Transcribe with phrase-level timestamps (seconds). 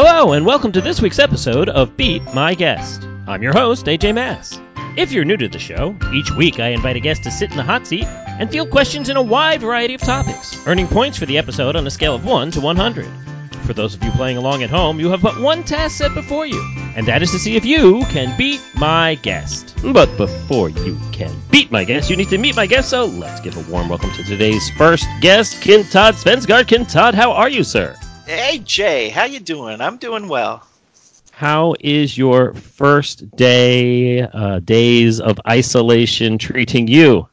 [0.00, 3.02] Hello, and welcome to this week's episode of Beat My Guest.
[3.26, 4.60] I'm your host, AJ Mass.
[4.96, 7.56] If you're new to the show, each week I invite a guest to sit in
[7.56, 11.26] the hot seat and field questions in a wide variety of topics, earning points for
[11.26, 13.08] the episode on a scale of 1 to 100.
[13.66, 16.46] For those of you playing along at home, you have but one task set before
[16.46, 16.62] you,
[16.94, 19.76] and that is to see if you can beat my guest.
[19.82, 23.40] But before you can beat my guest, you need to meet my guest, so let's
[23.40, 26.66] give a warm welcome to today's first guest, Kintod Svensgaard.
[26.66, 27.96] Kintod, how are you, sir?
[28.28, 29.80] Hey Jay, how you doing?
[29.80, 30.62] I'm doing well.
[31.30, 37.26] How is your first day, uh, days of isolation treating you?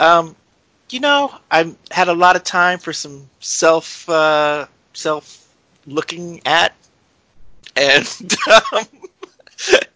[0.00, 0.34] Um,
[0.88, 5.46] you know, I've had a lot of time for some self uh, self
[5.86, 6.72] looking at
[7.76, 8.08] and
[8.72, 8.86] um,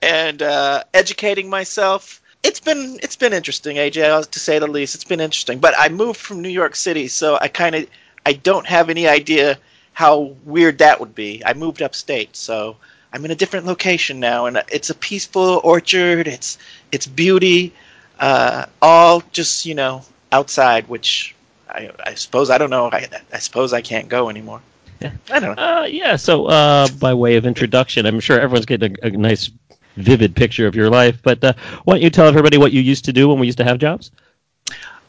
[0.03, 2.21] and uh, educating myself.
[2.43, 4.95] It's been it's been interesting, AJ, to say the least.
[4.95, 5.59] It's been interesting.
[5.59, 7.87] But I moved from New York City, so I kind of
[8.27, 9.59] I don't have any idea
[9.93, 11.43] how weird that would be.
[11.45, 12.77] I moved upstate, so
[13.13, 16.27] I'm in a different location now, and it's a peaceful orchard.
[16.27, 16.59] It's
[16.93, 17.73] it's beauty,
[18.19, 21.35] uh, all just you know outside, which
[21.69, 22.89] I, I suppose I don't know.
[22.91, 24.61] I, I suppose I can't go anymore.
[25.01, 25.13] Yeah.
[25.31, 25.63] I don't know.
[25.63, 26.17] Uh, yeah.
[26.17, 29.51] So, uh, by way of introduction, I'm sure everyone's getting a, a nice,
[29.97, 31.21] vivid picture of your life.
[31.23, 31.53] But uh,
[31.85, 33.79] why don't you tell everybody what you used to do when we used to have
[33.79, 34.11] jobs?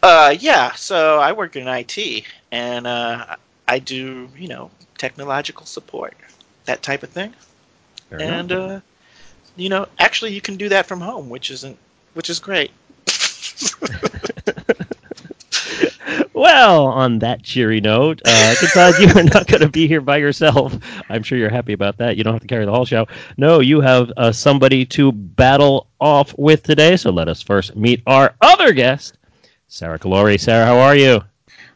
[0.02, 0.74] Uh, yeah.
[0.74, 3.36] So I work in IT, and uh,
[3.68, 6.16] I do you know technological support,
[6.66, 7.34] that type of thing.
[8.10, 8.80] Fair and uh,
[9.56, 11.78] you know, actually, you can do that from home, which isn't
[12.14, 12.72] which is great.
[16.34, 20.18] Well, on that cheery note, uh, Kintod, you are not going to be here by
[20.18, 20.78] yourself.
[21.10, 22.18] I'm sure you're happy about that.
[22.18, 23.08] You don't have to carry the whole show.
[23.38, 26.98] No, you have uh, somebody to battle off with today.
[26.98, 29.18] So let us first meet our other guest,
[29.68, 30.40] Sarah Calori.
[30.40, 31.22] Sarah, how are you?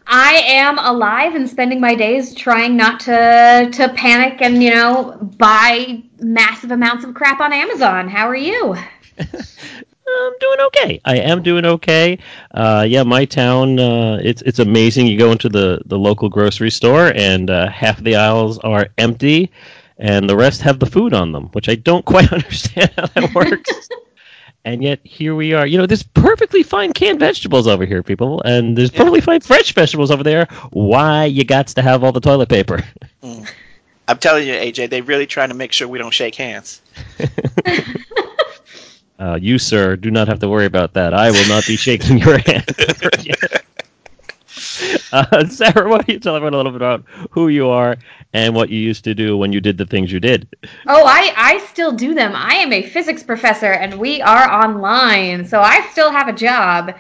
[0.10, 5.18] I am alive and spending my days trying not to to panic and you know
[5.38, 8.08] buy massive amounts of crap on Amazon.
[8.08, 8.76] How are you?
[10.10, 11.02] I'm doing okay.
[11.06, 12.17] I am doing okay.
[12.52, 15.08] Uh, yeah, my town, uh, it's it's amazing.
[15.08, 18.88] You go into the, the local grocery store, and uh, half of the aisles are
[18.98, 19.52] empty,
[19.98, 23.36] and the rest have the food on them, which I don't quite understand how that
[23.36, 23.90] works.
[24.67, 25.66] And yet here we are.
[25.66, 29.73] You know, there's perfectly fine canned vegetables over here, people, and there's perfectly fine fresh
[29.73, 30.45] vegetables over there.
[30.72, 32.83] Why you got to have all the toilet paper?
[34.10, 36.82] I'm telling you, AJ, they're really trying to make sure we don't shake hands.
[39.20, 41.11] Uh, you, sir, do not have to worry about that.
[41.11, 42.66] I will not be shaking your hand.
[45.12, 47.98] uh, Sarah, why don't you tell everyone a little bit about who you are
[48.34, 50.48] and what you used to do when you did the things you did?
[50.88, 52.34] Oh, I I still do them.
[52.36, 56.96] I am a physics professor and we are online, so I still have a job.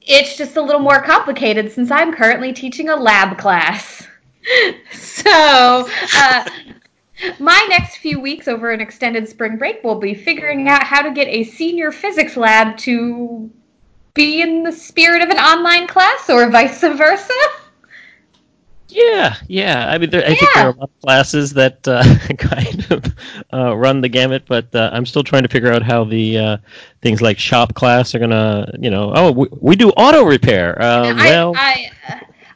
[0.00, 4.06] It's just a little more complicated since I'm currently teaching a lab class.
[4.92, 6.44] so, uh,
[7.38, 11.10] my next few weeks over an extended spring break will be figuring out how to
[11.12, 13.50] get a senior physics lab to
[14.14, 17.34] be in the spirit of an online class or vice versa.
[18.88, 19.88] Yeah, yeah.
[19.90, 22.04] I mean, there, I think there are a lot of classes that uh,
[22.38, 23.04] kind of
[23.52, 26.56] uh, run the gamut, but uh, I'm still trying to figure out how the uh,
[27.02, 30.80] things like shop class are gonna, you know, oh, we, we do auto repair.
[30.80, 31.90] Uh, well, I,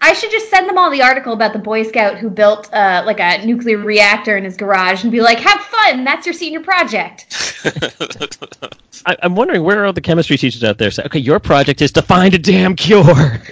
[0.00, 2.72] I, I should just send them all the article about the Boy Scout who built
[2.72, 6.04] uh, like a nuclear reactor in his garage and be like, "Have fun!
[6.04, 7.26] That's your senior project."
[9.06, 10.91] I, I'm wondering where are the chemistry teachers out there?
[10.91, 13.04] Say, okay, your project is to find a damn cure.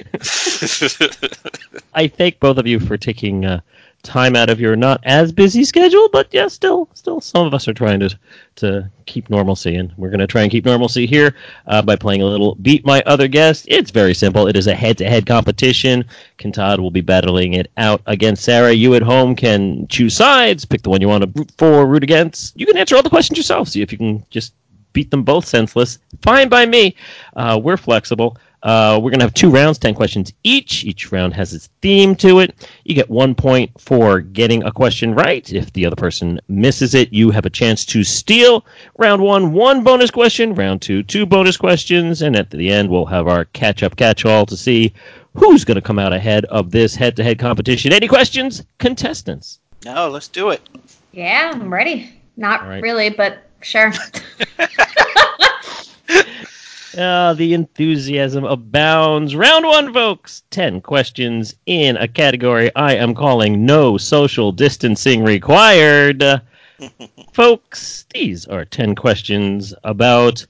[1.95, 3.61] I thank both of you for taking uh,
[4.03, 7.67] time out of your not as busy schedule, but yeah, still, still, some of us
[7.69, 8.19] are trying to
[8.57, 11.35] to keep normalcy, and we're going to try and keep normalcy here
[11.67, 13.67] uh, by playing a little beat my other guest.
[13.69, 14.47] It's very simple.
[14.47, 16.05] It is a head-to-head competition.
[16.39, 18.73] Kintad will be battling it out against Sarah.
[18.73, 22.03] You at home can choose sides, pick the one you want to root for, root
[22.03, 22.59] against.
[22.59, 23.69] You can answer all the questions yourself.
[23.69, 24.55] See if you can just
[24.95, 25.99] beat them both senseless.
[26.23, 26.97] Fine by me.
[27.37, 28.39] Uh, we're flexible.
[28.67, 30.85] Uh, we're going to have two rounds, 10 questions each.
[30.85, 32.69] Each round has its theme to it.
[32.83, 35.49] You get one point for getting a question right.
[35.53, 38.67] If the other person misses it, you have a chance to steal.
[38.99, 40.53] Round one, one bonus question.
[40.53, 42.23] Round two, two bonus questions.
[42.23, 44.93] And at the end, we'll have our catch up catch all to see
[45.35, 47.93] who's going to come out ahead of this head to head competition.
[47.93, 48.65] Any questions?
[48.79, 49.61] Contestants.
[49.85, 50.61] no, let's do it.
[51.13, 52.21] yeah, I'm ready.
[52.37, 52.83] Not All right.
[52.83, 53.93] really, but sure.
[56.99, 59.37] Ah, the enthusiasm abounds.
[59.37, 60.43] Round one, folks.
[60.51, 66.25] Ten questions in a category I am calling No Social Distancing Required.
[67.33, 70.47] folks, these are ten questions about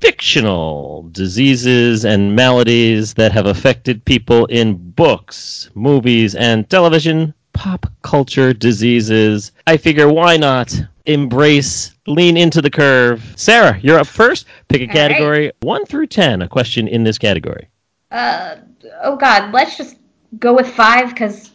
[0.00, 8.52] fictional diseases and maladies that have affected people in books, movies, and television, pop culture
[8.52, 9.52] diseases.
[9.68, 10.74] I figure why not
[11.06, 13.34] embrace, lean into the curve.
[13.36, 14.46] Sarah, you're up first.
[14.68, 17.68] Pick a All category 1 through 10, a question in this category.
[18.10, 18.56] Uh,
[19.02, 19.96] oh God, let's just
[20.38, 21.52] go with five because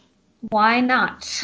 [0.49, 1.43] why not?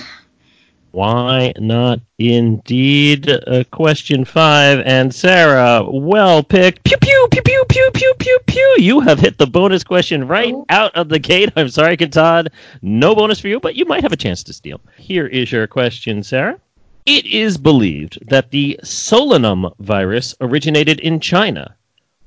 [0.92, 3.30] Why not indeed?
[3.30, 4.80] Uh, question five.
[4.86, 6.84] And Sarah, well picked.
[6.86, 8.76] Pew, pew, pew, pew, pew, pew, pew, pew.
[8.80, 10.66] You have hit the bonus question right Oh.
[10.70, 11.52] out of the gate.
[11.56, 12.52] I'm sorry, Todd.
[12.82, 14.82] No bonus for you, but you might have a chance to steal.
[14.98, 16.60] Here is your question, Sarah.
[17.08, 21.78] It is believed that the Solanum virus originated in China,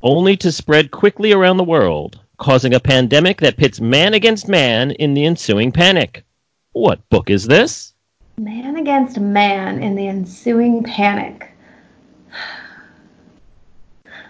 [0.01, 4.93] only to spread quickly around the world, causing a pandemic that pits man against man
[4.93, 6.25] in the ensuing panic.
[6.73, 7.93] What book is this?
[8.39, 11.53] Man against man in the ensuing panic.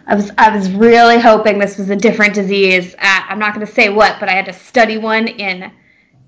[0.09, 2.97] I was I was really hoping this was a different disease.
[2.99, 5.71] Uh, I'm not going to say what, but I had to study one in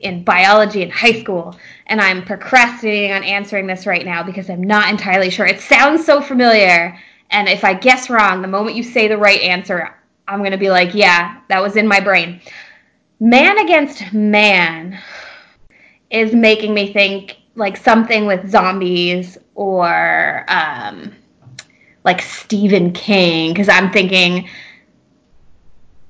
[0.03, 1.57] in biology in high school,
[1.87, 5.47] and I'm procrastinating on answering this right now because I'm not entirely sure.
[5.47, 6.99] It sounds so familiar,
[7.31, 9.95] and if I guess wrong, the moment you say the right answer,
[10.29, 12.41] I'm going to be like, yeah, that was in my brain.
[13.21, 14.99] Man against man
[16.11, 21.15] is making me think like something with zombies or um,
[22.05, 24.49] like Stephen King because I'm thinking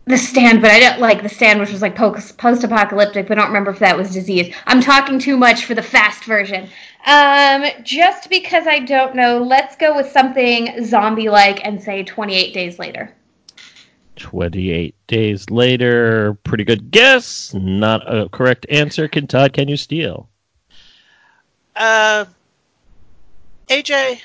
[0.04, 3.40] the stand, but I don't like the stand, which was like post apocalyptic, but I
[3.40, 4.54] don't remember if that was disease.
[4.66, 6.68] I'm talking too much for the fast version.
[7.06, 12.52] Um, just because I don't know, let's go with something zombie like and say 28
[12.52, 13.14] days later.
[14.16, 16.34] 28 days later.
[16.44, 17.54] Pretty good guess.
[17.54, 19.08] Not a correct answer.
[19.08, 20.28] Can Todd, can you steal?
[21.74, 22.26] Uh,
[23.68, 24.20] AJ,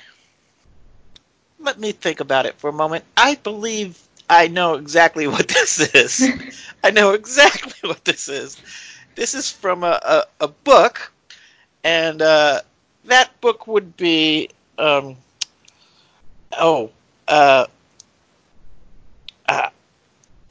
[1.60, 3.06] let me think about it for a moment.
[3.16, 6.30] I believe I know exactly what this is.
[6.84, 8.58] I know exactly what this is.
[9.16, 11.12] This is from a, a, a book,
[11.84, 12.62] and uh,
[13.06, 15.18] that book would be um,
[16.60, 16.92] oh
[17.28, 17.66] uh,
[19.48, 19.70] uh,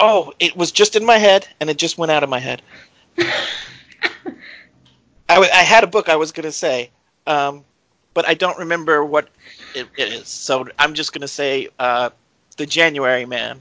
[0.01, 2.63] oh it was just in my head and it just went out of my head.
[5.29, 6.91] I, w- I had a book I was going to say,
[7.27, 7.65] um,
[8.15, 9.29] but I don't remember what
[9.75, 10.29] it, it is.
[10.29, 12.11] So I'm just going to say uh,
[12.57, 13.61] The January Man.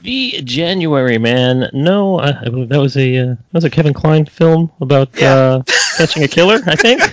[0.00, 1.68] The January Man.
[1.72, 2.32] No, uh,
[2.66, 5.34] that was a uh, that was a Kevin Kline film about Yeah.
[5.34, 5.62] uh,
[5.96, 6.60] catching a killer.
[6.66, 7.00] I think.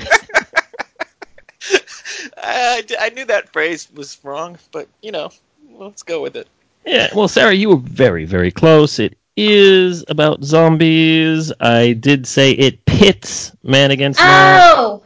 [2.44, 5.32] I, I knew that phrase was wrong, but you know,
[5.78, 6.48] let's go with it.
[6.86, 7.10] Yeah.
[7.16, 9.00] Well, Sarah, you were very very close.
[9.00, 11.52] It is about zombies.
[11.62, 14.60] I did say it pits man against man.
[14.76, 15.02] Oh,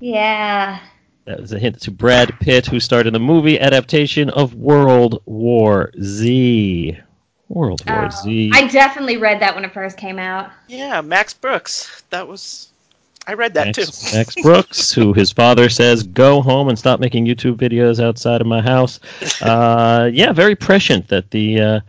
[0.00, 0.78] yeah.
[1.28, 5.20] That was a hint to Brad Pitt, who starred in the movie adaptation of World
[5.26, 6.98] War Z.
[7.50, 8.50] World War Oh, Z.
[8.54, 10.50] I definitely read that when it first came out.
[10.68, 12.02] Yeah, Max Brooks.
[12.08, 12.70] That was.
[13.26, 14.16] I read that Max, too.
[14.16, 18.46] Max Brooks, who his father says, "Go home and stop making YouTube videos outside of
[18.46, 18.98] my house."
[19.42, 21.80] Uh, yeah, very prescient that the uh,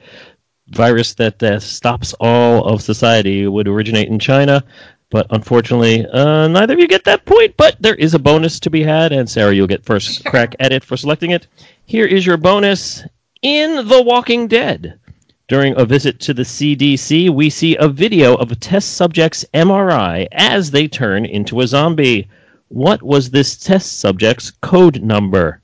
[0.68, 4.65] virus that uh, stops all of society would originate in China.
[5.12, 7.56] But unfortunately, uh, neither of you get that point.
[7.58, 10.72] But there is a bonus to be had, and Sarah, you'll get first crack at
[10.72, 11.48] it for selecting it.
[11.86, 13.04] Here is your bonus
[13.42, 15.00] in The Walking Dead.
[15.48, 20.28] During a visit to the CDC, we see a video of a test subject's MRI
[20.32, 22.30] as they turn into a zombie.
[22.68, 25.63] What was this test subject's code number?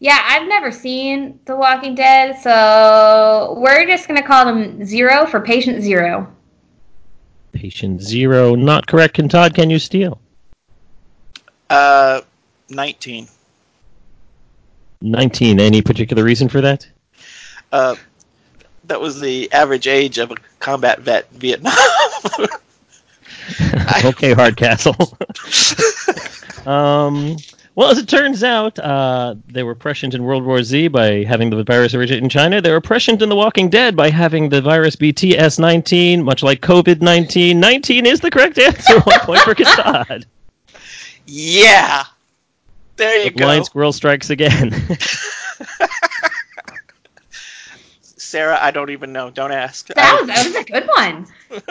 [0.00, 5.40] Yeah, I've never seen The Walking Dead, so we're just gonna call them zero for
[5.40, 6.28] patient zero.
[7.54, 9.14] Patient zero, not correct.
[9.14, 10.20] Can Todd, can you steal?
[11.70, 12.20] Uh,
[12.68, 13.28] 19.
[15.00, 15.60] 19.
[15.60, 16.86] Any particular reason for that?
[17.72, 17.94] Uh,
[18.84, 21.72] that was the average age of a combat vet in Vietnam.
[24.04, 25.18] okay, Hardcastle.
[26.66, 27.36] um,
[27.76, 31.50] well, as it turns out, uh, they were prescient in World War Z by having
[31.50, 32.60] the virus originate in China.
[32.60, 36.60] They were prescient in The Walking Dead by having the virus be TS19, much like
[36.60, 37.58] COVID 19.
[37.58, 39.00] 19 is the correct answer.
[39.00, 40.24] One point for Kassad.
[41.26, 42.04] yeah.
[42.96, 43.64] There you The blind go.
[43.64, 44.72] squirrel strikes again.
[48.00, 49.30] Sarah, I don't even know.
[49.30, 49.86] Don't ask.
[49.88, 51.26] That was, that was a good one.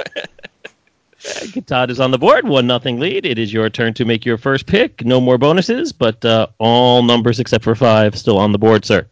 [1.66, 3.26] Todd is on the board, one nothing lead.
[3.26, 5.06] It is your turn to make your first pick.
[5.06, 9.08] No more bonuses, but uh, all numbers except for five still on the board, sir.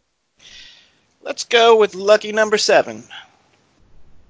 [1.22, 3.04] Let's go with lucky number seven.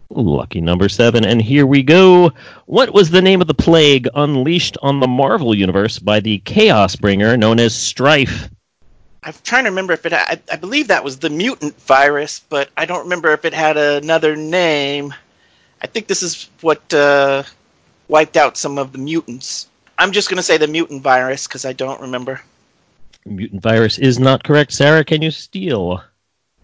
[0.09, 2.33] Lucky number seven, and here we go.
[2.65, 6.97] What was the name of the plague unleashed on the Marvel Universe by the Chaos
[6.97, 8.49] Bringer known as Strife?
[9.23, 10.13] I'm trying to remember if it.
[10.13, 13.77] I, I believe that was the mutant virus, but I don't remember if it had
[13.77, 15.13] another name.
[15.81, 17.43] I think this is what uh,
[18.11, 19.69] wiped out some of the mutants.
[19.97, 22.41] I'm just going to say the mutant virus because I don't remember.
[23.25, 24.73] Mutant virus is not correct.
[24.73, 26.03] Sarah, can you steal?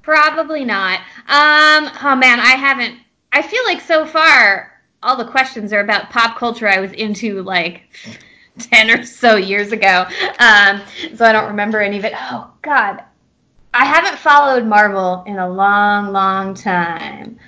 [0.02, 1.00] Probably not.
[1.28, 3.00] Um, oh man, I haven't.
[3.32, 7.42] I feel like so far all the questions are about pop culture I was into
[7.44, 7.84] like
[8.60, 10.06] 10 or so years ago.
[10.40, 10.82] Um,
[11.16, 12.14] so I don't remember any of it.
[12.16, 13.04] Oh, God.
[13.74, 17.40] I haven't followed Marvel in a long, long time.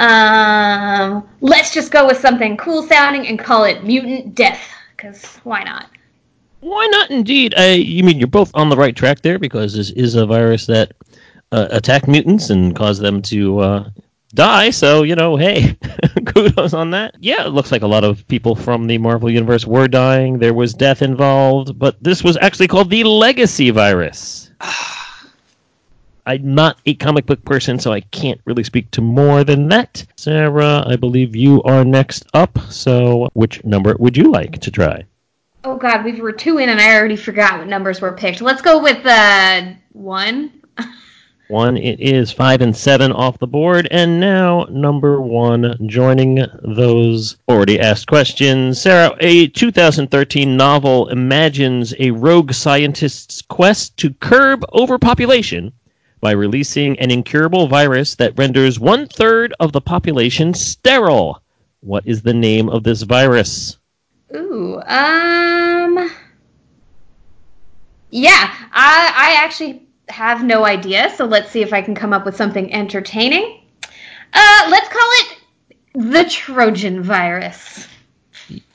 [0.00, 4.66] Um, let's just go with something cool sounding and call it Mutant Death,
[4.96, 5.90] because why not?
[6.60, 7.54] Why not, indeed?
[7.54, 10.64] I, you mean you're both on the right track there because this is a virus
[10.66, 10.92] that
[11.52, 13.90] uh, attack mutants and cause them to uh,
[14.32, 14.70] die.
[14.70, 15.76] So you know, hey,
[16.26, 17.16] kudos on that.
[17.20, 20.38] Yeah, it looks like a lot of people from the Marvel universe were dying.
[20.38, 24.50] There was death involved, but this was actually called the Legacy virus.
[26.30, 30.06] I'm not a comic book person, so I can't really speak to more than that.
[30.16, 32.56] Sarah, I believe you are next up.
[32.68, 35.02] So, which number would you like to try?
[35.64, 38.40] Oh God, we were two in, and I already forgot what numbers were picked.
[38.42, 40.52] Let's go with uh, one.
[41.48, 47.38] One, it is five and seven off the board, and now number one, joining those
[47.48, 48.80] already asked questions.
[48.80, 55.72] Sarah, a 2013 novel imagines a rogue scientist's quest to curb overpopulation
[56.20, 61.42] by releasing an incurable virus that renders one third of the population sterile.
[61.80, 63.78] What is the name of this virus?
[64.34, 66.10] Ooh, um,
[68.10, 72.24] yeah, I I actually have no idea, so let's see if I can come up
[72.24, 73.62] with something entertaining.
[74.32, 75.38] Uh, let's call it
[75.94, 77.88] the Trojan virus.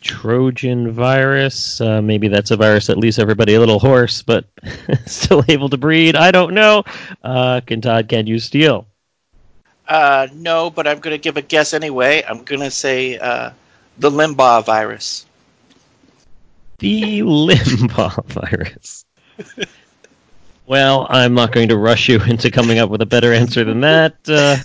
[0.05, 1.81] Trojan virus.
[1.81, 4.45] Uh, maybe that's a virus that leaves everybody a little hoarse, but
[5.07, 6.15] still able to breed.
[6.15, 6.83] I don't know.
[7.23, 8.85] Uh, can Todd, can you steal?
[9.87, 12.23] Uh, no, but I'm going to give a guess anyway.
[12.29, 13.49] I'm going to say uh,
[13.97, 15.25] the Limbaugh virus.
[16.77, 19.05] The Limbaugh virus.
[20.67, 23.81] well, I'm not going to rush you into coming up with a better answer than
[23.81, 24.15] that.
[24.27, 24.57] Uh,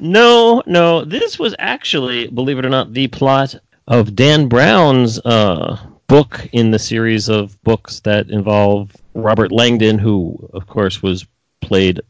[0.00, 3.54] no, no, this was actually, believe it or not, the plot
[3.90, 10.48] of Dan Brown's uh, book in the series of books that involve Robert Langdon, who,
[10.54, 11.26] of course, was
[11.60, 12.00] played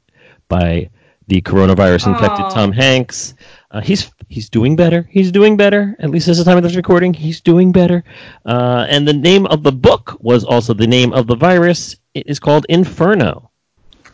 [0.48, 0.90] by
[1.28, 2.50] the coronavirus infected Aw.
[2.50, 3.34] Tom Hanks.
[3.70, 5.08] Uh, he's he's doing better.
[5.10, 5.96] He's doing better.
[6.00, 8.04] At least at the time of this recording, he's doing better.
[8.44, 11.96] Uh, and the name of the book was also the name of the virus.
[12.12, 13.50] It is called Inferno.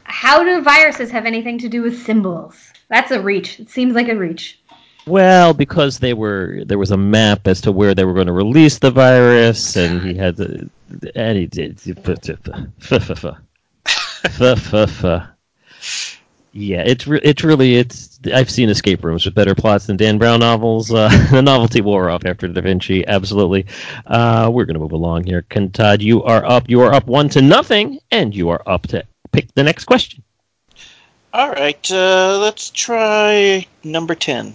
[0.05, 2.55] How do viruses have anything to do with symbols?
[2.91, 3.59] That's a reach.
[3.59, 4.61] It seems like a reach.
[5.07, 8.33] Well, because they were there was a map as to where they were going to
[8.33, 10.69] release the virus, and he had the
[11.15, 11.79] and he did.
[16.59, 18.19] Yeah, it's re- it's really it's.
[18.33, 20.91] I've seen escape rooms with better plots than Dan Brown novels.
[20.91, 23.67] Uh, the novelty wore off after Da Vinci, absolutely.
[24.07, 25.43] Uh, we're going to move along here.
[25.43, 26.69] Todd, you are up.
[26.69, 30.23] You are up one to nothing, and you are up to pick the next question.
[31.35, 34.55] All right, uh, let's try number 10.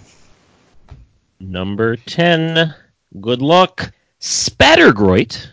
[1.42, 2.72] Number 10.
[3.20, 3.92] Good luck.
[4.20, 5.48] Spattergroit,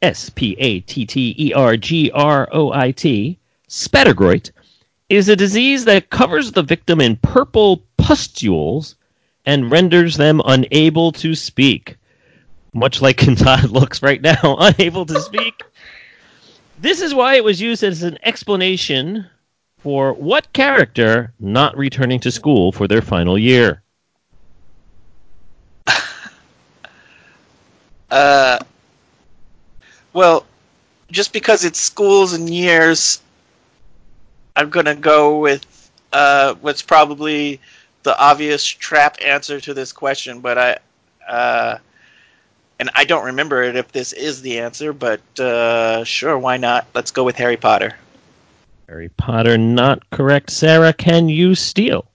[0.00, 3.38] S P A T T E R G R O I T,
[3.68, 4.50] Spattergroit,
[5.10, 8.96] is a disease that covers the victim in purple pustules
[9.44, 11.98] and renders them unable to speak.
[12.72, 15.62] Much like Todd looks right now, unable to speak.
[16.78, 19.26] This is why it was used as an explanation
[19.76, 23.82] for what character not returning to school for their final year.
[28.10, 28.58] Uh,
[30.12, 30.46] well,
[31.10, 33.20] just because it's schools and years,
[34.54, 37.60] I'm gonna go with uh, what's probably
[38.02, 40.78] the obvious trap answer to this question, but I,
[41.28, 41.78] uh,
[42.78, 46.86] and I don't remember it if this is the answer, but uh, sure, why not?
[46.94, 47.96] Let's go with Harry Potter.
[48.88, 50.50] Harry Potter, not correct.
[50.50, 52.06] Sarah, can you steal?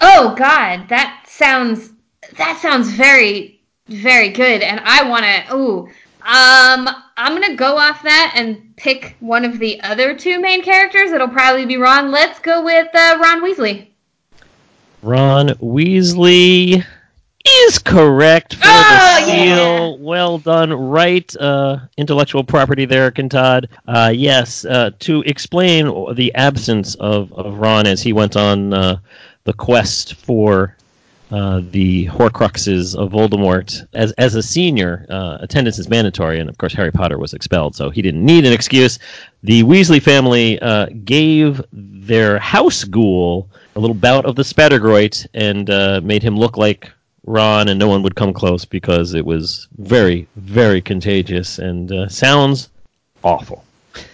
[0.00, 1.90] Oh God, that sounds
[2.36, 3.55] that sounds very
[3.88, 5.54] very good, and I want to.
[5.54, 5.78] Ooh,
[6.22, 11.12] um, I'm gonna go off that and pick one of the other two main characters.
[11.12, 12.10] It'll probably be wrong.
[12.10, 13.88] Let's go with uh, Ron Weasley.
[15.02, 16.84] Ron Weasley
[17.48, 19.56] is correct for Oh, the yeah.
[19.76, 19.98] seal.
[19.98, 20.72] Well done.
[20.72, 23.66] Right uh, intellectual property there, Kantad.
[23.86, 28.98] Uh, yes, uh, to explain the absence of, of Ron as he went on uh,
[29.44, 30.76] the quest for
[31.30, 33.86] uh, the Horcruxes of Voldemort.
[33.94, 37.74] As, as a senior, uh, attendance is mandatory, and of course, Harry Potter was expelled,
[37.74, 38.98] so he didn't need an excuse.
[39.42, 45.68] The Weasley family uh, gave their house ghoul a little bout of the Spattergroit and
[45.68, 46.90] uh, made him look like
[47.24, 52.08] Ron, and no one would come close because it was very, very contagious and uh,
[52.08, 52.70] sounds
[53.24, 53.64] awful.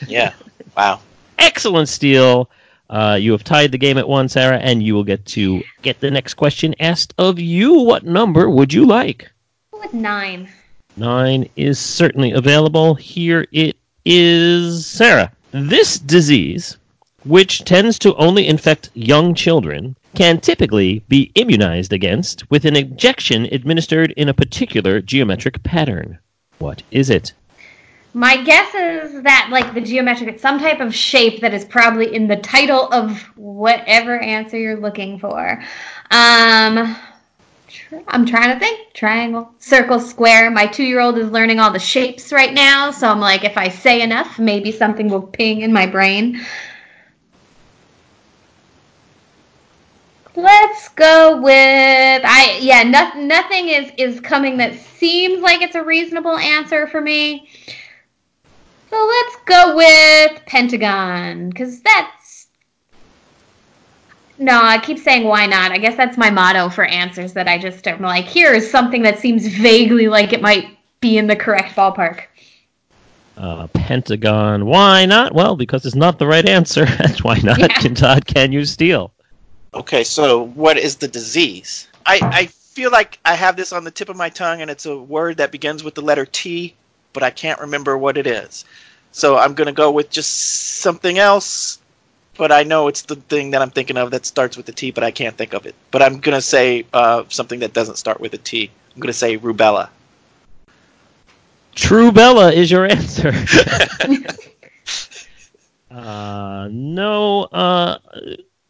[0.06, 0.32] Yeah.
[0.76, 1.00] Wow.
[1.38, 2.48] Excellent steal.
[2.92, 6.00] Uh, you have tied the game at one, Sarah, and you will get to get
[6.00, 7.72] the next question asked of you.
[7.72, 9.32] What number would you like?
[9.72, 10.50] With nine.
[10.98, 12.94] Nine is certainly available.
[12.94, 15.32] Here it is, Sarah.
[15.52, 16.76] This disease,
[17.24, 23.48] which tends to only infect young children, can typically be immunized against with an injection
[23.52, 26.18] administered in a particular geometric pattern.
[26.58, 27.32] What is it?
[28.14, 32.14] My guess is that, like the geometric, it's some type of shape that is probably
[32.14, 35.62] in the title of whatever answer you're looking for.
[36.10, 36.94] Um,
[37.68, 38.92] tr- I'm trying to think.
[38.92, 40.50] Triangle, circle, square.
[40.50, 43.56] My two year old is learning all the shapes right now, so I'm like, if
[43.56, 46.38] I say enough, maybe something will ping in my brain.
[50.34, 55.82] Let's go with I yeah, no, nothing is is coming that seems like it's a
[55.82, 57.48] reasonable answer for me.
[58.92, 62.48] So let's go with Pentagon because that's
[64.36, 64.60] no.
[64.62, 65.72] I keep saying why not.
[65.72, 68.26] I guess that's my motto for answers that I just am like.
[68.26, 72.24] Here is something that seems vaguely like it might be in the correct ballpark.
[73.38, 74.66] Uh, Pentagon.
[74.66, 75.32] Why not?
[75.32, 76.84] Well, because it's not the right answer.
[76.98, 77.60] That's why not.
[77.60, 77.68] Yeah.
[77.68, 79.10] Can Todd, can you steal?
[79.72, 81.88] Okay, so what is the disease?
[82.04, 84.84] I, I feel like I have this on the tip of my tongue, and it's
[84.84, 86.74] a word that begins with the letter T,
[87.12, 88.64] but I can't remember what it is.
[89.12, 91.78] So I'm going to go with just something else,
[92.36, 94.90] but I know it's the thing that I'm thinking of that starts with the T,
[94.90, 95.74] but I can't think of it.
[95.90, 98.70] But I'm going to say uh, something that doesn't start with a T.
[98.94, 99.88] I'm going to say rubella.
[101.74, 103.32] True Bella is your answer.
[105.90, 107.98] uh, no, uh,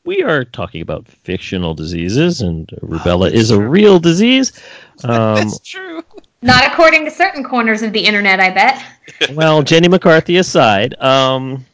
[0.05, 4.53] we are talking about fictional diseases, and rubella is a real disease.
[5.05, 6.05] Um, That's true.
[6.43, 8.85] Not according to certain corners of the internet, I bet.
[9.33, 11.65] well, Jenny McCarthy aside, um,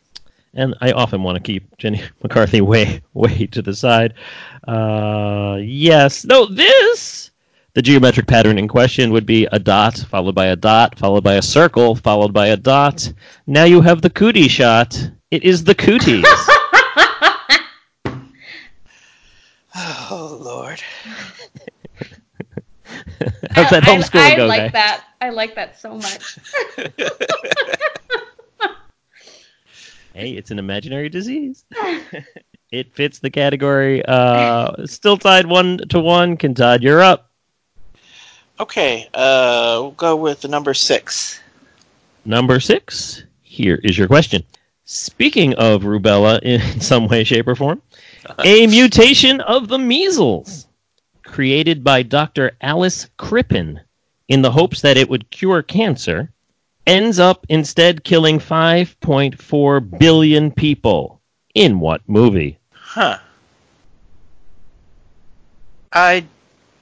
[0.55, 4.15] and I often want to keep Jenny McCarthy way, way to the side.
[4.67, 7.31] Uh, yes, no, this
[7.75, 11.35] the geometric pattern in question would be a dot followed by a dot followed by
[11.35, 13.11] a circle followed by a dot.
[13.47, 15.11] Now you have the cootie shot.
[15.31, 16.25] It is the cooties.
[20.11, 20.83] Oh, Lord.
[23.51, 24.69] How's that I- homeschooling I, go, like guy?
[24.69, 25.05] that.
[25.21, 26.39] I like that so much.
[30.19, 31.65] Hey, it's an imaginary disease.
[32.73, 34.05] it fits the category.
[34.05, 36.37] Uh, still tied one to one.
[36.37, 37.31] Kentad, you're up.
[38.59, 41.41] Okay, uh, we'll go with the number six.
[42.25, 43.23] Number six.
[43.43, 44.43] Here is your question.
[44.87, 47.81] Speaking of rubella in some way, shape, or form,
[48.41, 50.67] a mutation of the measles
[51.29, 52.57] created by Dr.
[52.61, 53.81] Alice Krippin
[54.27, 56.33] in the hopes that it would cure cancer
[56.87, 61.21] ends up instead killing 5.4 billion people.
[61.55, 62.59] In what movie?
[62.73, 63.19] Huh.
[65.93, 66.25] I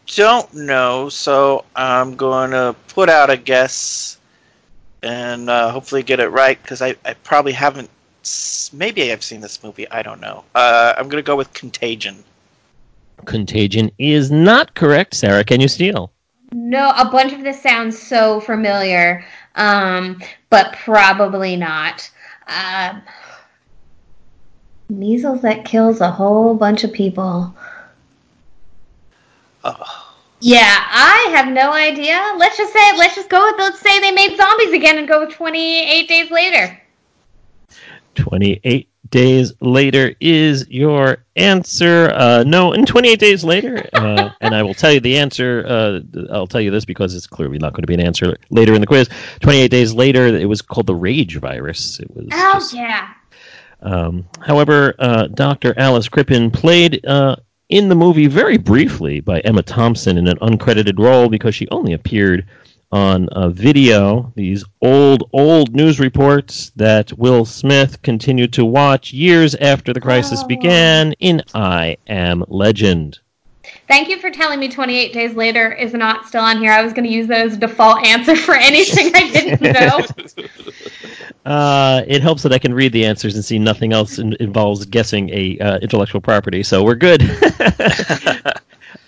[0.07, 4.19] don't know, so I'm going to put out a guess
[5.03, 7.91] and uh, hopefully get it right because I, I probably haven't.
[8.73, 9.89] Maybe I've seen this movie.
[9.91, 10.45] I don't know.
[10.55, 12.25] Uh, I'm going to go with Contagion.
[13.25, 15.15] Contagion is not correct.
[15.15, 16.13] Sarah, can you steal?
[16.53, 19.25] No, a bunch of this sounds so familiar,
[19.57, 22.09] um, but probably not.
[22.47, 23.03] Um,
[24.89, 27.55] measles that kills a whole bunch of people.
[30.41, 32.35] Yeah, I have no idea.
[32.37, 35.27] Let's just say, let's just go with, let's say they made zombies again and go
[35.27, 36.81] with 28 days later.
[38.15, 42.11] 28 days later is your answer.
[42.15, 45.65] Uh, no, and 28 days later, uh, and I will tell you the answer.
[45.67, 46.01] Uh,
[46.33, 48.81] I'll tell you this because it's clearly not going to be an answer later in
[48.81, 49.09] the quiz.
[49.41, 52.01] 28 days later, it was called the rage virus.
[52.01, 52.27] It was.
[52.33, 53.13] Oh, just- yeah.
[53.83, 55.75] um, however, uh, Dr.
[55.79, 57.37] Alice Krippin played uh,
[57.69, 61.93] in the movie very briefly by Emma Thompson in an uncredited role because she only
[61.93, 62.47] appeared
[62.93, 69.55] on a video, these old, old news reports that Will Smith continued to watch years
[69.57, 70.47] after the crisis Oh.
[70.47, 73.19] began in I Am Legend.
[73.89, 76.73] Thank you for telling me 28 days later is not still on here.
[76.73, 79.61] I was going to use that as a default answer for anything I didn't
[81.45, 81.53] know.
[81.53, 84.85] Uh, it helps that I can read the answers and see nothing else in- involves
[84.87, 87.23] guessing a uh, intellectual property, so we're good.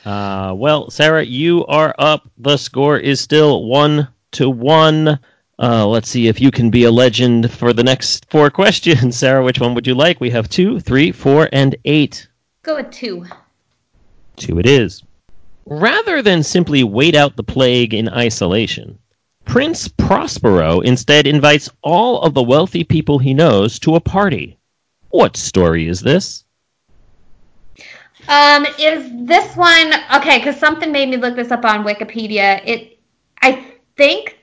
[0.09, 2.31] uh, well, Sarah, you are up.
[2.39, 5.19] The score is still one to one.
[5.59, 9.19] Uh, let's see if you can be a legend for the next four questions.
[9.19, 10.19] Sarah, which one would you like?
[10.19, 12.27] We have two, three, four, and eight.
[12.63, 13.27] Go with two.
[14.37, 15.03] Two it is.
[15.67, 18.99] Rather than simply wait out the plague in isolation,
[19.45, 24.59] Prince Prospero instead invites all of the wealthy people he knows to a party.
[25.11, 26.45] What story is this?
[28.29, 30.39] Um, is this one okay?
[30.39, 32.61] Because something made me look this up on Wikipedia.
[32.65, 32.99] It,
[33.41, 33.65] I
[33.97, 34.39] think,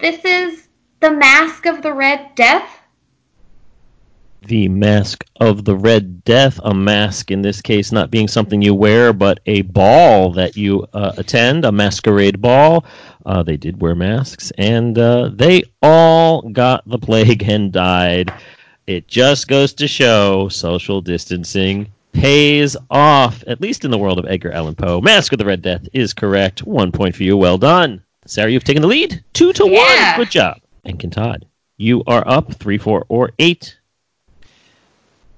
[0.00, 2.78] this is the Masque of the Red Death.
[4.42, 8.74] The Masque of the Red Death, a mask in this case not being something you
[8.74, 12.84] wear, but a ball that you uh, attend, a masquerade ball.
[13.24, 18.32] Uh, they did wear masks, and uh, they all got the plague and died.
[18.88, 24.26] It just goes to show social distancing pays off, at least in the world of
[24.26, 25.00] Edgar Allan Poe.
[25.00, 26.62] Masque of the Red Death is correct.
[26.64, 27.36] One point for you.
[27.36, 28.02] Well done.
[28.26, 29.22] Sarah, you've taken the lead.
[29.32, 30.10] Two to Yeah.
[30.12, 30.20] one.
[30.24, 30.58] Good job.
[30.84, 31.42] And Kintad,
[31.78, 33.76] you are up three, four, or eight.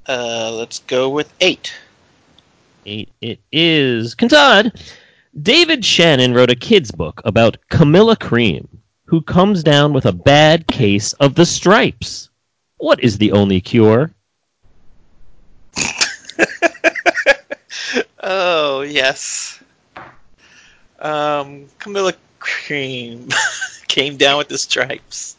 [0.08, 1.72] Uh, let's go with eight.
[2.86, 4.14] Eight it is.
[4.14, 4.80] Kintad,
[5.40, 8.66] David Shannon wrote a kid's book about Camilla Cream,
[9.06, 12.28] who comes down with a bad case of the stripes.
[12.78, 14.10] What is the only cure?
[18.22, 19.60] Oh yes.
[21.00, 23.28] Um, Camilla Cream
[23.88, 25.36] came down with the stripes.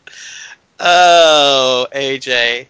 [0.79, 2.67] Oh, AJ,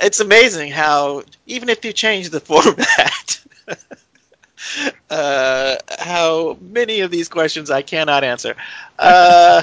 [0.00, 3.40] it's amazing how even if you change the format,
[5.10, 8.54] uh, how many of these questions I cannot answer.
[8.98, 9.62] Uh,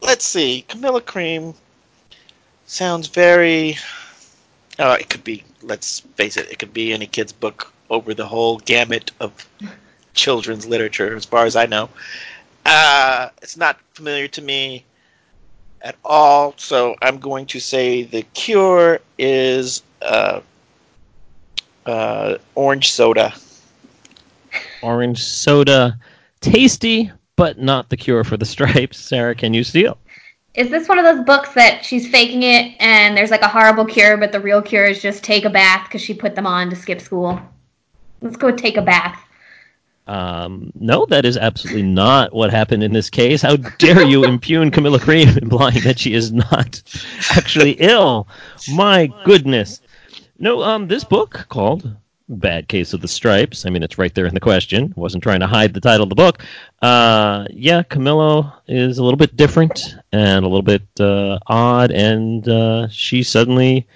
[0.00, 0.64] let's see.
[0.68, 1.54] Camilla Cream
[2.66, 3.76] sounds very.
[4.78, 5.44] Oh, it could be.
[5.62, 6.50] Let's face it.
[6.50, 9.48] It could be any kid's book over the whole gamut of
[10.14, 11.88] children's literature, as far as I know.
[12.64, 14.84] Uh, it's not familiar to me
[15.80, 20.40] at all, so I'm going to say the cure is uh,
[21.86, 23.34] uh, orange soda.
[24.82, 25.98] Orange soda,
[26.40, 28.98] tasty, but not the cure for the stripes.
[28.98, 29.98] Sarah, can you steal?
[30.58, 33.84] Is this one of those books that she's faking it and there's like a horrible
[33.84, 36.68] cure, but the real cure is just take a bath because she put them on
[36.70, 37.40] to skip school?
[38.22, 39.22] Let's go take a bath.
[40.08, 43.40] Um, no, that is absolutely not what happened in this case.
[43.40, 46.82] How dare you impugn Camilla Cream, implying that she is not
[47.36, 48.26] actually ill?
[48.72, 49.80] My goodness.
[50.40, 51.94] No, um, this book called
[52.28, 53.64] Bad Case of the Stripes.
[53.64, 54.92] I mean, it's right there in the question.
[54.96, 56.42] Wasn't trying to hide the title of the book.
[56.82, 62.48] Uh, yeah, Camilla is a little bit different and a little bit uh, odd, and
[62.48, 63.86] uh, she suddenly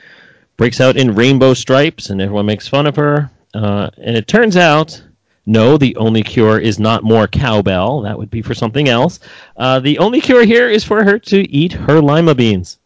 [0.56, 3.30] breaks out in rainbow stripes, and everyone makes fun of her.
[3.54, 5.02] Uh, and it turns out
[5.44, 8.02] no, the only cure is not more cowbell.
[8.02, 9.18] That would be for something else.
[9.56, 12.78] Uh, the only cure here is for her to eat her lima beans.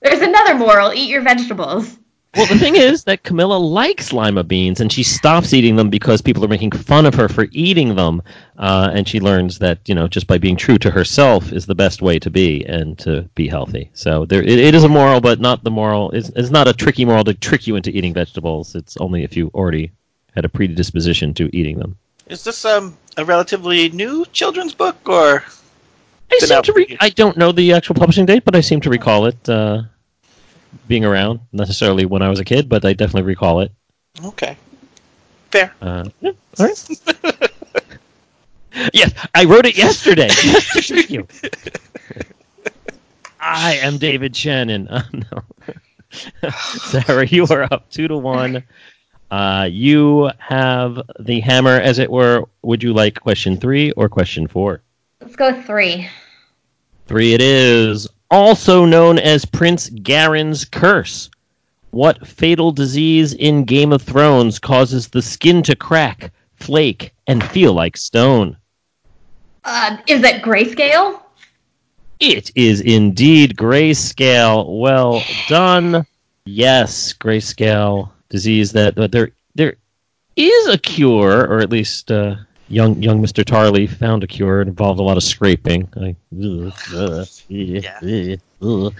[0.00, 1.98] There's another moral eat your vegetables.
[2.36, 6.20] Well, the thing is that Camilla likes lima beans, and she stops eating them because
[6.20, 8.22] people are making fun of her for eating them.
[8.58, 11.74] Uh, and she learns that you know just by being true to herself is the
[11.74, 13.90] best way to be and to be healthy.
[13.94, 16.10] So there, it, it is a moral, but not the moral.
[16.10, 18.74] It's, it's not a tricky moral to trick you into eating vegetables.
[18.74, 19.92] It's only if you already
[20.34, 21.96] had a predisposition to eating them.
[22.26, 25.44] Is this um, a relatively new children's book, or
[26.32, 28.90] I seem to re- I don't know the actual publishing date, but I seem to
[28.90, 29.82] recall it uh,
[30.88, 31.40] being around.
[31.52, 33.72] Necessarily when I was a kid, but I definitely recall it.
[34.24, 34.56] okay,
[35.50, 35.72] fair?
[35.80, 37.00] Uh, yeah, all right.
[38.92, 40.28] yes, I wrote it yesterday.
[40.28, 41.26] just to trick you.
[43.40, 44.88] I am David Shannon.
[44.88, 46.50] Uh, no.
[46.50, 48.64] Sarah, you are up two to one.
[49.30, 52.44] Uh, you have the hammer, as it were.
[52.62, 54.82] Would you like question three or question four?
[55.20, 56.08] Let's go three.
[57.06, 58.08] Three it is.
[58.34, 61.30] Also known as Prince Garin's curse.
[61.92, 67.74] What fatal disease in Game of Thrones causes the skin to crack, flake, and feel
[67.74, 68.56] like stone?
[69.62, 71.20] Uh, is that grayscale?
[72.18, 74.80] It is indeed grayscale.
[74.80, 76.04] Well done.
[76.44, 79.76] Yes, grayscale disease that but there there
[80.34, 82.34] is a cure, or at least uh,
[82.68, 84.60] young young Mister Tarley found a cure.
[84.60, 85.88] It involved a lot of scraping.
[85.96, 88.94] I, ugh, ugh, ugh.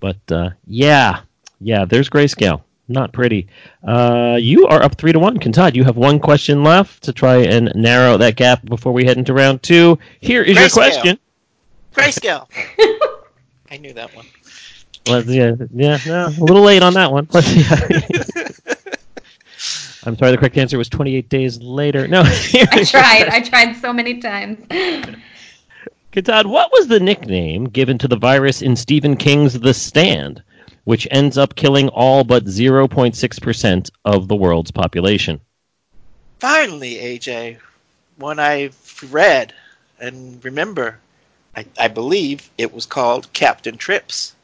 [0.00, 1.20] But uh, yeah,
[1.60, 2.62] yeah, there's grayscale.
[2.88, 3.46] Not pretty.
[3.86, 5.38] Uh, you are up three to one.
[5.38, 9.16] Kentad, you have one question left to try and narrow that gap before we head
[9.16, 9.96] into round two.
[10.20, 11.18] Here is your question.
[11.94, 12.48] Grayscale.
[13.70, 14.26] I knew that one.
[15.06, 17.28] Let's, yeah, yeah, no, a little late on that one.
[17.32, 17.46] Let's
[18.34, 18.44] see.
[20.04, 20.32] I'm sorry.
[20.32, 22.08] The correct answer was 28 days later.
[22.08, 23.28] No, I tried.
[23.28, 24.58] I tried so many times.
[26.12, 30.42] Katad, what was the nickname given to the virus in Stephen King's The Stand,
[30.84, 35.40] which ends up killing all but 0.6% of the world's population?
[36.40, 37.58] finally, AJ,
[38.16, 38.74] one I've
[39.10, 39.52] read
[40.00, 40.98] and remember.
[41.54, 44.34] I, I believe it was called Captain Trips.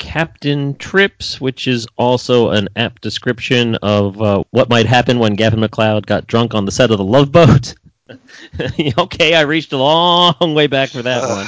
[0.00, 5.60] Captain Trips, which is also an apt description of uh, what might happen when Gavin
[5.60, 7.74] MacLeod got drunk on the set of the Love Boat.
[8.98, 11.46] okay, I reached a long way back for that one.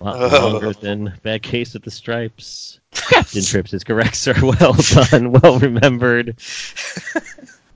[0.00, 2.78] A lot longer than Bad Case of the Stripes.
[2.92, 4.34] Captain Trips is correct, sir.
[4.42, 6.36] Well done, well remembered.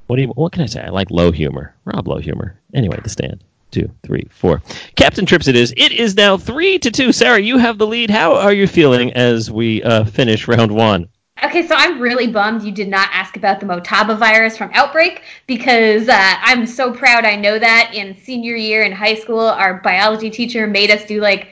[0.07, 0.29] What do you?
[0.29, 0.81] What can I say?
[0.83, 1.75] I like low humor.
[1.85, 2.57] Rob low humor.
[2.73, 3.43] Anyway, the stand.
[3.71, 4.63] Two, three, four.
[4.95, 5.49] Captain Trips.
[5.49, 5.75] It is.
[5.77, 7.13] It is now three to two.
[7.13, 8.11] Sarah, you have the lead.
[8.11, 11.09] How are you feeling as we uh, finish round one?
[11.45, 15.23] Okay, so I'm really bummed you did not ask about the Motaba virus from Outbreak
[15.47, 17.91] because uh, I'm so proud I know that.
[17.93, 21.49] In senior year in high school, our biology teacher made us do like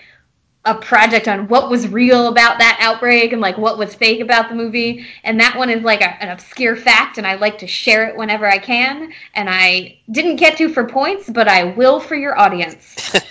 [0.67, 4.49] a project on what was real about that outbreak and like what was fake about
[4.49, 5.05] the movie.
[5.23, 8.17] And that one is like a, an obscure fact and i like to share it
[8.17, 9.13] whenever i can.
[9.35, 13.15] And i didn't get to for points but i will for your audience.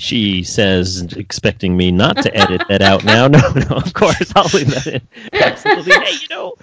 [0.00, 3.26] She says expecting me not to edit that out now.
[3.26, 5.00] No no of course i'll leave that in.
[5.32, 5.92] Absolutely.
[5.92, 6.54] Hey you know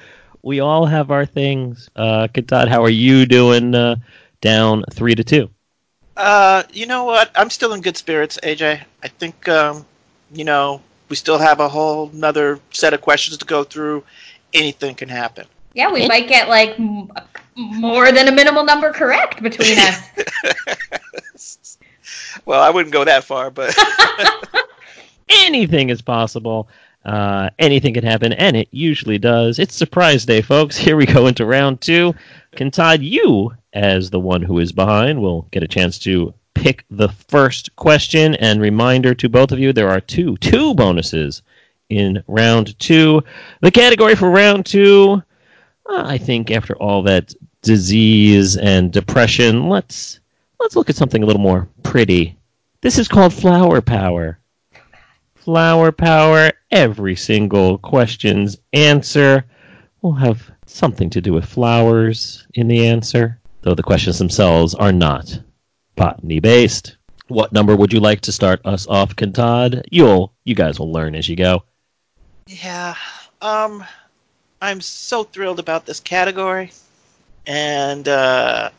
[0.42, 1.90] we all have our things.
[1.98, 3.98] Uh Katad, how are you doing uh
[4.40, 5.50] down three to two
[6.17, 7.32] uh, you know what?
[7.36, 8.82] I'm still in good spirits, AJ.
[9.04, 9.86] I think, um,
[10.32, 14.04] you know, we still have a whole another set of questions to go through.
[14.54, 15.45] Anything can happen.
[15.73, 17.12] Yeah, we might get like m-
[17.56, 21.69] more than a minimal number correct between us.
[22.45, 23.78] well, I wouldn't go that far, but
[25.30, 26.69] anything is possible.
[27.04, 29.60] Uh, anything can happen, and it usually does.
[29.60, 30.75] It's surprise day, folks.
[30.75, 32.15] Here we go into round two.
[32.72, 37.10] Todd, you as the one who is behind will get a chance to pick the
[37.10, 38.36] first question.
[38.36, 41.41] And reminder to both of you, there are two two bonuses
[41.89, 43.24] in round two.
[43.62, 45.22] The category for round two,
[45.88, 50.20] uh, I think, after all that disease and depression, let's
[50.60, 52.38] let's look at something a little more pretty.
[52.82, 54.39] This is called flower power.
[55.36, 56.52] Flower power.
[56.72, 59.46] Every single question's answer
[60.06, 64.91] will have something to do with flowers in the answer though the questions themselves are
[64.91, 65.39] not
[65.96, 66.98] botany based.
[67.28, 69.82] What number would you like to start us off, Kantad?
[69.89, 71.63] You'll you guys will learn as you go.
[72.46, 72.94] Yeah.
[73.41, 73.84] Um
[74.62, 76.72] I'm so thrilled about this category.
[77.48, 78.70] And uh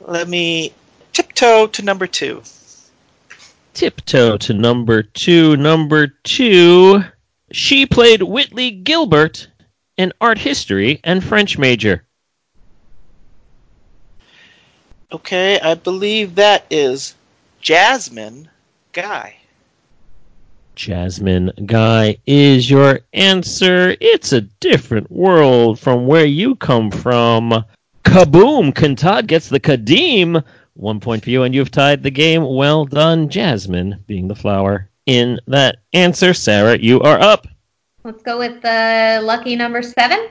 [0.00, 0.72] let me
[1.12, 2.42] tiptoe to number two.
[3.74, 5.58] Tiptoe to number two.
[5.58, 7.04] Number two.
[7.52, 9.48] She played Whitley Gilbert,
[9.98, 12.04] an art history and French major.
[15.12, 17.14] Okay, I believe that is
[17.60, 18.48] Jasmine
[18.92, 19.36] Guy.
[20.74, 23.96] Jasmine Guy is your answer.
[24.00, 27.64] It's a different world from where you come from.
[28.04, 28.72] Kaboom!
[28.74, 30.44] Kantad gets the Kadim.
[30.74, 32.44] One point for you, and you've tied the game.
[32.44, 36.34] Well done, Jasmine, being the flower in that answer.
[36.34, 37.46] Sarah, you are up.
[38.06, 40.28] Let's go with the lucky number seven.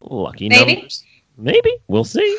[0.00, 0.76] Lucky Maybe.
[0.76, 1.04] numbers.
[1.36, 1.70] Maybe.
[1.88, 2.38] We'll see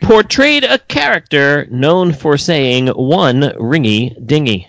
[0.00, 4.66] portrayed a character known for saying one ringy dingy.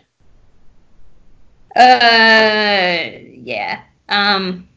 [1.75, 3.81] Uh, yeah.
[4.09, 4.69] Um,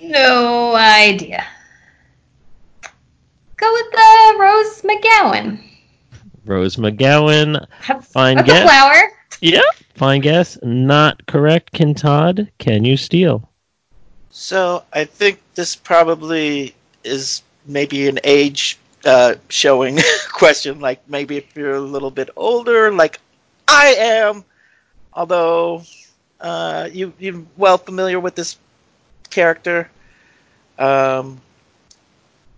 [0.00, 1.44] no idea.
[3.58, 5.62] Go with the uh, Rose McGowan.
[6.46, 7.66] Rose McGowan.
[8.02, 8.62] Fine guess.
[8.62, 9.12] Flower.
[9.40, 9.60] Yeah,
[9.94, 10.58] fine guess.
[10.62, 11.72] Not correct.
[11.72, 12.50] Can Todd?
[12.58, 13.48] Can you steal?
[14.30, 19.98] So I think this probably is maybe an age uh, showing
[20.32, 20.80] question.
[20.80, 23.20] Like maybe if you're a little bit older, like
[23.68, 24.44] I am,
[25.12, 25.82] although
[26.40, 28.58] uh, you you're well familiar with this
[29.30, 29.90] character.
[30.78, 31.40] Um,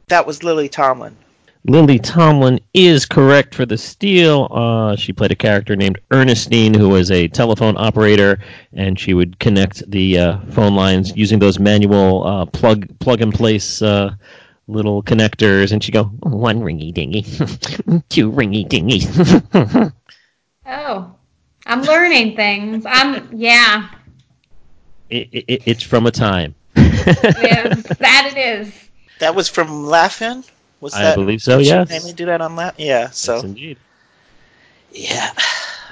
[0.09, 1.17] that was Lily Tomlin.
[1.64, 4.49] Lily Tomlin is correct for the steal.
[4.51, 8.38] Uh, she played a character named Ernestine, who was a telephone operator,
[8.73, 13.35] and she would connect the uh, phone lines using those manual uh, plug plug and
[13.35, 14.14] place uh,
[14.68, 17.23] little connectors, and she'd go one ringy dingy,
[18.09, 19.03] two ringy dingy.
[20.66, 21.14] oh,
[21.66, 22.85] I'm learning things.
[22.87, 23.88] I'm yeah.
[25.11, 26.55] It, it, it's from a time.
[26.77, 28.90] yes, that it is.
[29.21, 30.44] That was from Laugh-In.
[30.81, 31.59] Was I that, believe so.
[31.59, 31.88] Yes.
[31.88, 32.75] Mainly do that on Laugh.
[32.79, 33.11] Yeah.
[33.11, 33.37] So.
[33.37, 33.79] Yes, indeed.
[34.93, 35.33] Yeah.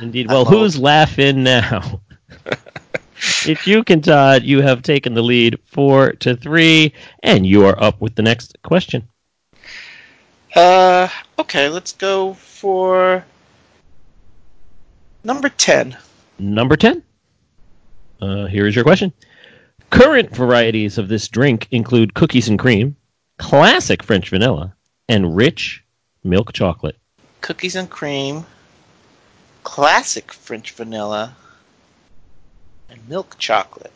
[0.01, 0.29] Indeed.
[0.29, 2.01] Well, who's laughing now?
[3.46, 7.83] if you can, Todd, you have taken the lead four to three, and you are
[7.83, 9.09] up with the next question.
[10.55, 13.25] Uh, okay, let's go for
[15.25, 15.96] number ten.
[16.38, 17.03] Number ten.
[18.20, 19.12] Uh, here is your question.
[19.90, 22.96] Current varieties of this drink include cookies and cream,
[23.38, 24.75] classic French vanilla,
[25.09, 25.85] and rich
[26.25, 26.96] milk chocolate.
[27.40, 28.46] Cookies and cream,
[29.62, 31.37] classic French vanilla,
[32.88, 33.92] and milk chocolate.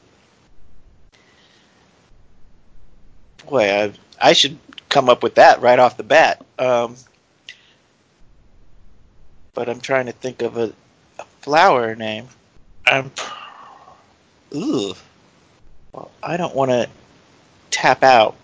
[3.46, 6.44] Boy, I, I should come up with that right off the bat.
[6.58, 6.96] Um,
[9.54, 10.72] but I'm trying to think of a,
[11.18, 12.28] a flower name.
[12.86, 13.10] I'm.
[14.54, 14.94] Ooh.
[15.92, 16.88] Well, I don't want to
[17.70, 18.36] tap out,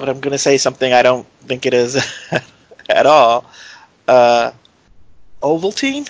[0.00, 1.96] but I'm going to say something I don't think it is
[2.88, 3.44] at all.
[4.08, 4.50] Uh,
[5.42, 6.08] Ovaltine?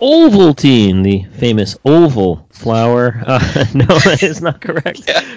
[0.00, 3.22] Ovaltine, the famous oval flower.
[3.26, 5.02] Uh, no, that is not correct.
[5.08, 5.36] Yeah.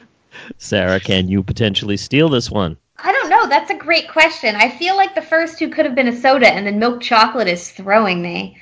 [0.58, 2.76] Sarah, can you potentially steal this one?
[2.98, 3.48] I don't know.
[3.48, 4.56] That's a great question.
[4.56, 7.48] I feel like the first two could have been a soda, and then milk chocolate
[7.48, 8.58] is throwing me.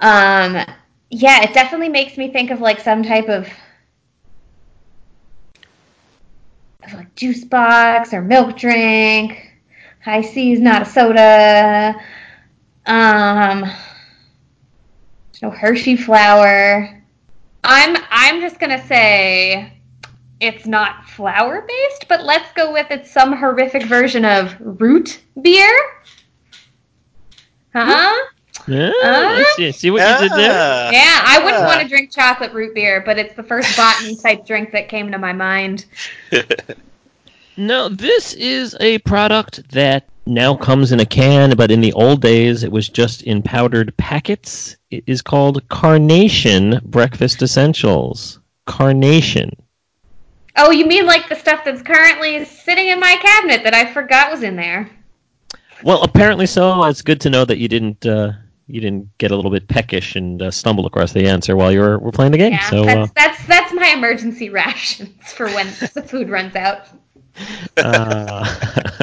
[0.00, 0.64] Um,
[1.10, 3.48] yeah, it definitely makes me think of like some type of,
[6.92, 9.52] like juice box or milk drink.
[10.04, 11.94] Hi-C is not a soda.
[12.86, 13.64] Um,
[15.40, 17.02] no Hershey flour.
[17.64, 19.72] I'm I'm just gonna say
[20.40, 25.74] it's not flour based, but let's go with it's some horrific version of root beer.
[27.74, 28.26] Huh?
[28.66, 28.92] Yeah, Uh?
[29.02, 30.50] I see, see what you did there?
[30.54, 30.90] Ah.
[30.90, 31.66] Yeah, I wouldn't Ah.
[31.66, 35.10] want to drink chocolate root beer, but it's the first botany type drink that came
[35.12, 35.84] to my mind.
[37.56, 42.20] No, this is a product that now comes in a can, but in the old
[42.20, 44.76] days it was just in powdered packets.
[44.90, 48.40] It is called Carnation Breakfast Essentials.
[48.66, 49.52] Carnation.
[50.56, 54.32] Oh, you mean like the stuff that's currently sitting in my cabinet that I forgot
[54.32, 54.90] was in there?
[55.84, 56.82] Well, apparently so.
[56.86, 58.32] It's good to know that you didn't uh,
[58.66, 61.80] you didn't get a little bit peckish and uh, stumble across the answer while you
[61.80, 62.52] were, were playing the game.
[62.52, 66.88] Yeah, so uh, that's that's that's my emergency rations for when the food runs out.
[67.76, 68.44] Uh,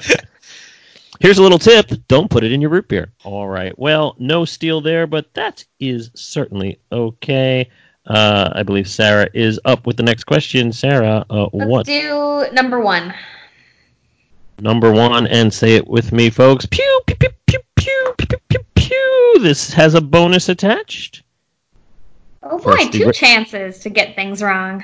[1.20, 3.12] here's a little tip don't put it in your root beer.
[3.24, 3.78] All right.
[3.78, 7.70] Well, no steal there, but that is certainly okay.
[8.08, 10.72] Uh, I believe Sarah is up with the next question.
[10.72, 13.14] Sarah, uh, Let's what do number one.
[14.60, 15.28] number one?
[15.28, 16.66] And say it with me, folks.
[16.66, 19.36] Pew, pew, pew, pew, pew, pew, pew, pew, pew.
[19.42, 21.24] This has a bonus attached.
[22.44, 24.84] Oh boy, That's two ri- chances to get things wrong.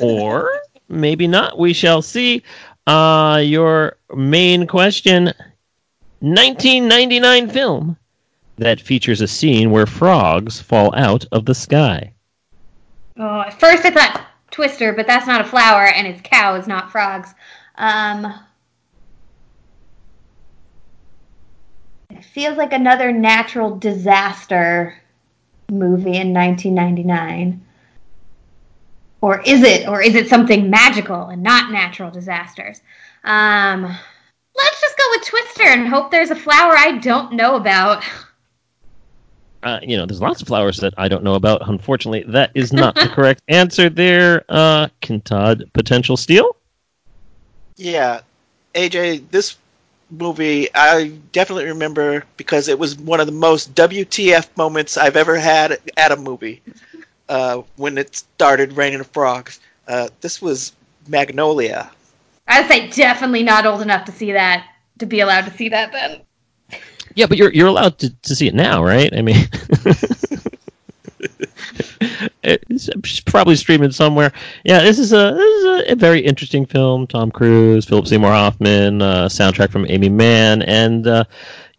[0.00, 0.50] or
[0.88, 1.58] maybe not.
[1.58, 2.42] We shall see.
[2.86, 5.26] Uh, your main question
[6.20, 7.96] 1999 film
[8.56, 12.12] that features a scene where frogs fall out of the sky.
[13.16, 16.90] Oh, at first I thought Twister, but that's not a flower, and it's cows, not
[16.90, 17.32] frogs.
[17.76, 18.34] Um,
[22.10, 25.00] it feels like another natural disaster
[25.70, 27.64] movie in 1999.
[29.20, 29.86] Or is it?
[29.86, 32.80] Or is it something magical and not natural disasters?
[33.24, 38.02] Um, let's just go with Twister and hope there's a flower I don't know about.
[39.62, 41.68] Uh, you know, there's lots of flowers that I don't know about.
[41.68, 44.44] Unfortunately, that is not the correct answer there.
[44.48, 46.56] Uh, can Todd potential steal?
[47.76, 48.22] Yeah,
[48.74, 49.58] AJ, this
[50.10, 55.38] movie I definitely remember because it was one of the most WTF moments I've ever
[55.38, 56.62] had at a movie.
[57.30, 59.60] Uh, when it started raining frogs.
[59.86, 60.72] Uh, this was
[61.06, 61.88] Magnolia.
[62.48, 64.66] I'd say definitely not old enough to see that,
[64.98, 66.22] to be allowed to see that then.
[67.14, 69.16] Yeah, but you're you're allowed to, to see it now, right?
[69.16, 69.36] I mean,
[72.42, 74.32] it's probably streaming somewhere.
[74.64, 77.06] Yeah, this is a this is a, very interesting film.
[77.06, 81.24] Tom Cruise, Philip Seymour Hoffman, uh, soundtrack from Aimee Mann, and uh,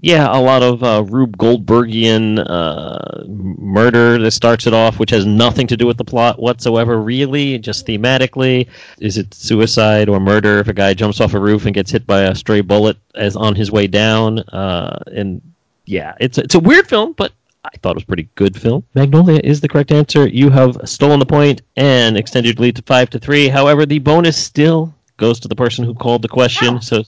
[0.02, 5.28] yeah, a lot of uh, Rube Goldbergian uh, murder that starts it off, which has
[5.28, 8.68] nothing to do with the plot whatsoever, really, just thematically.
[9.00, 12.08] Is it suicide or murder if a guy jumps off a roof and gets hit
[12.08, 14.40] by a stray bullet as on his way down?
[14.40, 15.40] Uh, and
[15.86, 17.32] yeah, it's it's a weird film, but
[17.64, 18.84] I thought it was a pretty good film.
[18.96, 20.28] Magnolia is the correct answer.
[20.28, 23.48] You have stolen the point and extended your lead to five to three.
[23.48, 26.76] However, the bonus still goes to the person who called the question.
[26.76, 26.80] Oh.
[26.80, 27.04] So,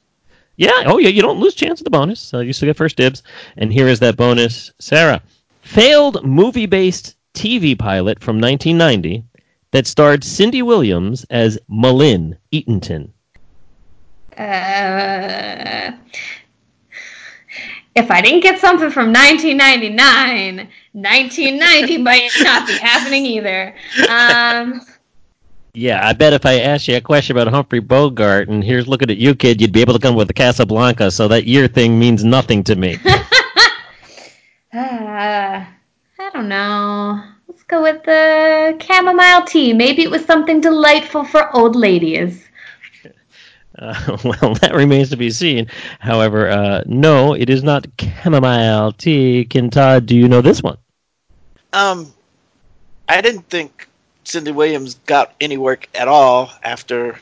[0.56, 2.34] yeah, oh yeah, you don't lose chance of the bonus.
[2.34, 3.24] Uh, you still get first dibs.
[3.58, 5.24] And here is that bonus, Sarah.
[5.62, 9.24] Failed movie-based TV pilot from 1990
[9.72, 13.10] that starred Cindy Williams as M'Lynn Eatenton.
[14.38, 15.92] Uh,
[17.96, 23.76] if I didn't get something from 1999, 1990 might not be happening either.
[24.10, 24.82] Um,
[25.76, 29.10] Yeah, I bet if I asked you a question about Humphrey Bogart and here's looking
[29.10, 31.10] at you, kid, you'd be able to come with the Casablanca.
[31.10, 33.00] So that year thing means nothing to me.
[33.06, 33.08] uh,
[34.74, 35.66] I
[36.32, 37.24] don't know.
[37.48, 39.74] Let's go with the chamomile tea.
[39.74, 42.48] Maybe it was something delightful for old ladies.
[43.78, 45.68] Uh, well, that remains to be seen.
[46.00, 49.46] However, uh, no, it is not chamomile tea.
[49.50, 50.78] Kintad, do you know this one?
[51.74, 52.14] Um,
[53.10, 53.88] I didn't think
[54.24, 57.20] Cindy Williams got any work at all after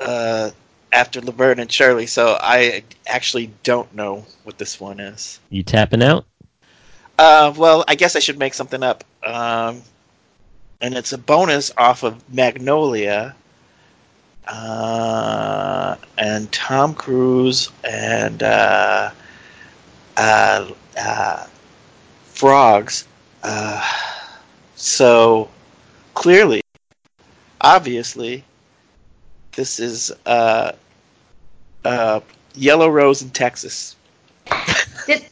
[0.00, 0.50] uh,
[0.92, 5.40] after Laverne and Shirley, so I actually don't know what this one is.
[5.50, 6.24] You tapping out?
[7.18, 9.04] Uh, well, I guess I should make something up.
[9.22, 9.82] Um,
[10.80, 13.34] and it's a bonus off of Magnolia.
[14.46, 19.10] Uh, and Tom Cruise and uh,
[20.16, 21.46] uh, uh,
[22.24, 23.06] frogs.
[23.42, 23.82] Uh,
[24.74, 25.48] so
[26.14, 26.60] clearly,
[27.60, 28.44] obviously,
[29.56, 30.72] this is uh,
[31.84, 32.20] uh,
[32.54, 33.96] Yellow Rose in Texas.
[35.06, 35.22] Did,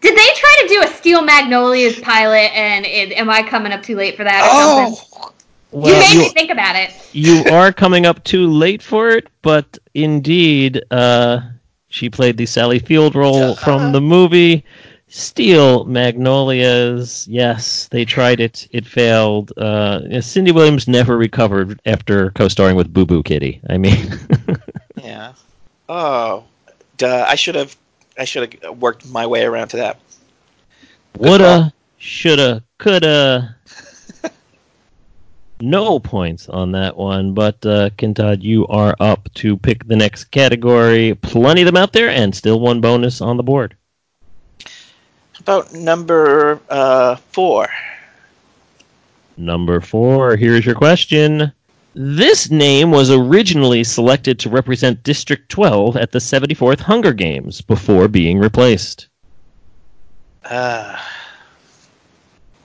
[0.00, 3.82] did they try to do a Steel Magnolias pilot and it, am I coming up
[3.82, 5.32] too late for that or something?
[5.72, 6.92] Oh, you made me think about it.
[7.12, 11.40] you are coming up too late for it, but indeed, uh,
[11.88, 14.64] she played the Sally Field role from the movie
[15.08, 17.26] Steel Magnolias.
[17.28, 18.66] Yes, they tried it.
[18.72, 19.52] It failed.
[19.58, 23.60] Uh, Cindy Williams never recovered after co-starring with Boo Boo Kitty.
[23.68, 24.12] I mean,
[25.02, 25.32] yeah.
[25.88, 26.44] Oh,
[26.98, 27.24] duh.
[27.28, 27.76] I should have.
[28.18, 29.98] I should have worked my way around to that.
[31.18, 33.56] woulda, shoulda, coulda.
[35.60, 40.24] No points on that one, but uh, Kintad, you are up to pick the next
[40.24, 41.16] category.
[41.16, 43.76] Plenty of them out there, and still one bonus on the board.
[45.40, 47.68] About number uh, four.
[49.36, 51.52] Number four, here's your question.
[51.94, 58.06] This name was originally selected to represent District 12 at the 74th Hunger Games before
[58.06, 59.08] being replaced.
[60.44, 60.96] Uh,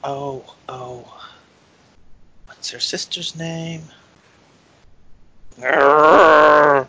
[0.03, 1.12] oh, oh.
[2.63, 3.81] What's her sister's name?
[5.61, 6.85] I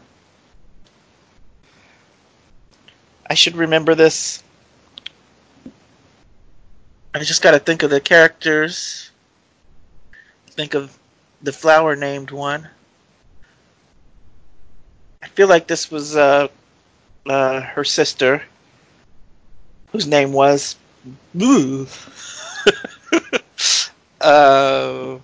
[3.32, 4.44] should remember this.
[7.12, 9.10] I just gotta think of the characters.
[10.46, 10.96] Think of
[11.42, 12.68] the flower named one.
[15.24, 16.46] I feel like this was uh,
[17.26, 18.44] uh, her sister,
[19.90, 20.76] whose name was.
[21.42, 21.88] Ooh.
[24.20, 25.18] uh,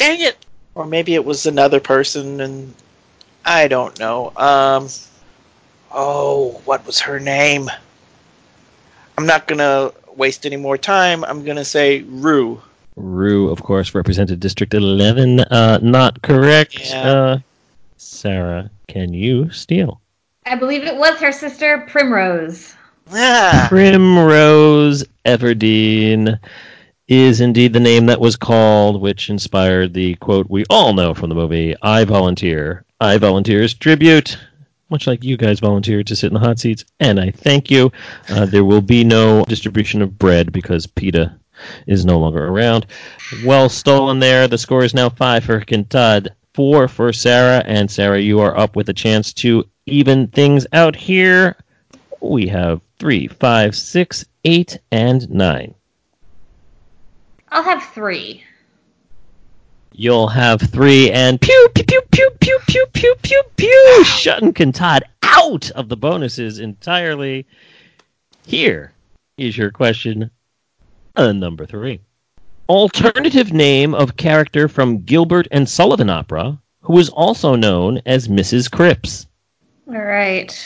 [0.00, 0.44] dang it!
[0.74, 2.74] Or maybe it was another person, and
[3.44, 4.32] I don't know.
[4.36, 4.88] Um,
[5.92, 7.70] oh, what was her name?
[9.18, 11.24] I'm not gonna waste any more time.
[11.24, 12.60] I'm gonna say Rue.
[12.96, 15.40] Rue, of course, represented District 11.
[15.40, 16.90] Uh, not correct.
[16.90, 17.10] Yeah.
[17.10, 17.38] Uh,
[17.96, 20.00] Sarah, can you steal?
[20.46, 22.74] I believe it was her sister Primrose.
[23.12, 26.38] Ah, Primrose Everdeen
[27.10, 31.28] is indeed the name that was called, which inspired the quote we all know from
[31.28, 32.84] the movie I Volunteer.
[33.00, 34.38] I Volunteer's tribute,
[34.90, 37.90] much like you guys volunteered to sit in the hot seats, and I thank you.
[38.28, 41.36] Uh, there will be no distribution of bread because Peeta
[41.88, 42.86] is no longer around.
[43.44, 44.46] Well stolen there.
[44.46, 48.76] The score is now five for Kintad, four for Sarah, and Sarah, you are up
[48.76, 51.56] with a chance to even things out here.
[52.20, 55.74] We have three, five, six, eight, and nine.
[57.50, 58.44] I'll have three.
[59.92, 65.00] You'll have three and pew pew pew pew pew pew pew pew pew shutting Kintad
[65.22, 67.46] out of the bonuses entirely.
[68.46, 68.92] Here
[69.36, 70.30] is your question,
[71.16, 72.00] uh, number three.
[72.68, 78.70] Alternative name of character from Gilbert and Sullivan opera, who is also known as Mrs.
[78.70, 79.26] Cripps.
[79.88, 80.56] All right.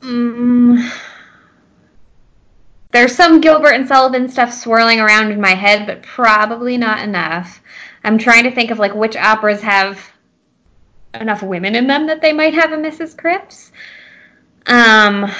[0.00, 1.07] Mm.
[2.90, 7.62] There's some Gilbert and Sullivan stuff swirling around in my head, but probably not enough.
[8.02, 10.10] I'm trying to think of like which operas have
[11.14, 13.16] enough women in them that they might have a Mrs.
[13.16, 13.72] Cripps.
[14.66, 15.30] Um,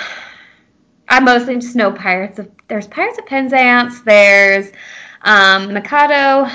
[1.09, 2.51] I mostly just know Pirates of.
[2.69, 4.03] There's Pirates of Penzance.
[4.03, 4.73] There's
[5.23, 6.51] um, Mikado.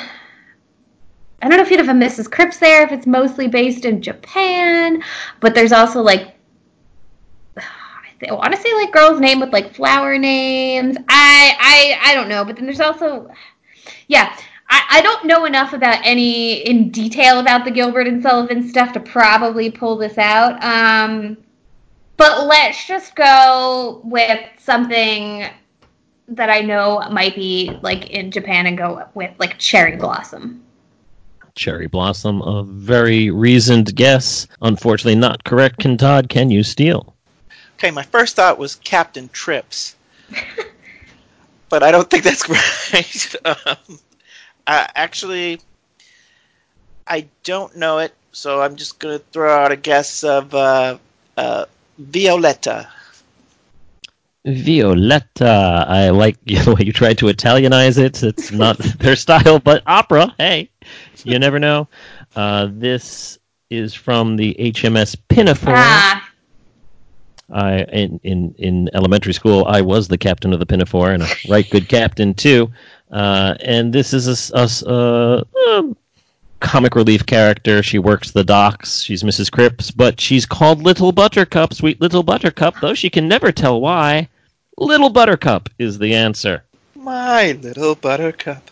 [1.41, 2.31] I don't know if you'd have a Mrs.
[2.31, 5.03] Cripps there if it's mostly based in Japan,
[5.39, 6.32] but there's also like
[8.29, 10.97] I want to say like girls' name with like flower names.
[11.09, 13.29] I I I don't know, but then there's also
[14.07, 14.37] yeah.
[14.69, 18.93] I, I don't know enough about any in detail about the Gilbert and Sullivan stuff
[18.93, 20.63] to probably pull this out.
[20.63, 21.37] Um,
[22.17, 25.45] but let's just go with something
[26.29, 30.63] that I know might be like in Japan and go with like cherry blossom.
[31.55, 34.47] Cherry Blossom, a very reasoned guess.
[34.61, 35.79] Unfortunately, not correct.
[35.79, 37.12] Kintad, can you steal?
[37.83, 37.91] Okay.
[37.91, 39.95] My first thought was Captain Trips,
[41.69, 42.47] but I don't think that's
[42.93, 43.35] right.
[43.45, 43.99] um,
[44.65, 45.59] uh, actually,
[47.05, 50.97] I don't know it, so I'm just gonna throw out a guess of uh,
[51.35, 51.65] uh,
[51.97, 52.87] Violetta.
[54.45, 55.85] Violetta.
[55.87, 58.23] I like the way you tried to Italianize it.
[58.23, 60.33] It's not their style, but opera.
[60.37, 60.69] Hey,
[61.25, 61.89] you never know.
[62.35, 65.73] Uh, this is from the HMS Pinafore.
[65.75, 66.22] Ah,
[67.53, 71.27] I in, in in elementary school, I was the captain of the Pinafore and a
[71.49, 72.71] right good captain too.
[73.11, 75.95] Uh, and this is a, a s- uh, um,
[76.59, 77.83] comic relief character.
[77.83, 79.01] She works the docks.
[79.01, 79.51] She's Mrs.
[79.51, 84.27] Cripps, but she's called Little Buttercup, sweet Little Buttercup, though she can never tell why.
[84.77, 86.63] Little Buttercup is the answer.
[86.95, 88.71] My little buttercup.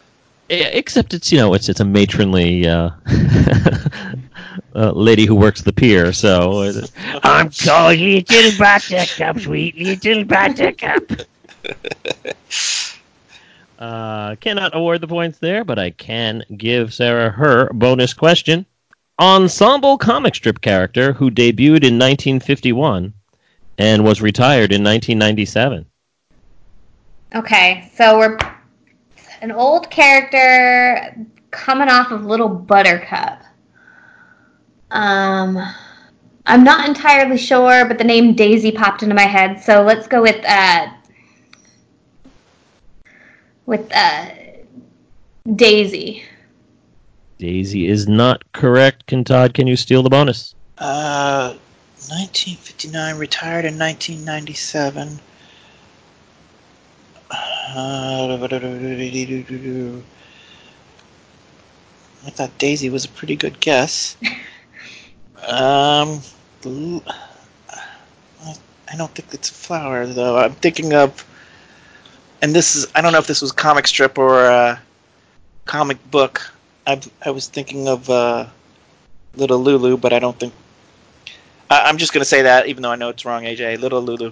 [0.49, 2.89] Except it's you know it's it's a matronly uh,
[4.75, 6.13] uh, lady who works the pier.
[6.13, 6.87] So uh,
[7.23, 11.11] I'm called Little Buttercup, sweet Little Buttercup.
[13.81, 18.67] Uh, cannot award the points there, but I can give Sarah her bonus question.
[19.19, 23.11] Ensemble comic strip character who debuted in 1951
[23.79, 25.85] and was retired in 1997.
[27.33, 28.37] okay, so we're
[29.41, 33.41] an old character coming off of Little Buttercup.
[34.91, 35.57] Um,
[36.45, 40.21] I'm not entirely sure, but the name Daisy popped into my head, so let's go
[40.21, 40.91] with uh,
[43.65, 44.25] with uh,
[45.55, 46.23] Daisy.
[47.37, 49.07] Daisy is not correct.
[49.07, 50.53] Kintad, can you steal the bonus?
[50.77, 51.55] Uh,
[52.09, 55.19] 1959, retired in 1997.
[57.31, 58.37] Uh,
[62.23, 64.17] I thought Daisy was a pretty good guess.
[65.47, 66.21] Um,
[68.91, 70.37] I don't think it's a flower though.
[70.37, 71.25] I'm thinking of,
[72.41, 74.77] and this is I don't know if this was comic strip or uh,
[75.65, 76.53] comic book.
[76.85, 78.47] I I was thinking of uh,
[79.35, 80.53] Little Lulu, but I don't think
[81.71, 83.79] I- I'm just going to say that, even though I know it's wrong, AJ.
[83.79, 84.31] Little Lulu.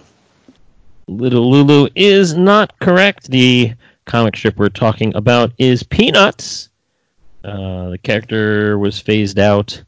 [1.08, 3.32] Little Lulu is not correct.
[3.32, 3.74] The
[4.06, 6.70] comic strip we're talking about is Peanuts.
[7.44, 9.82] Uh, the character was phased out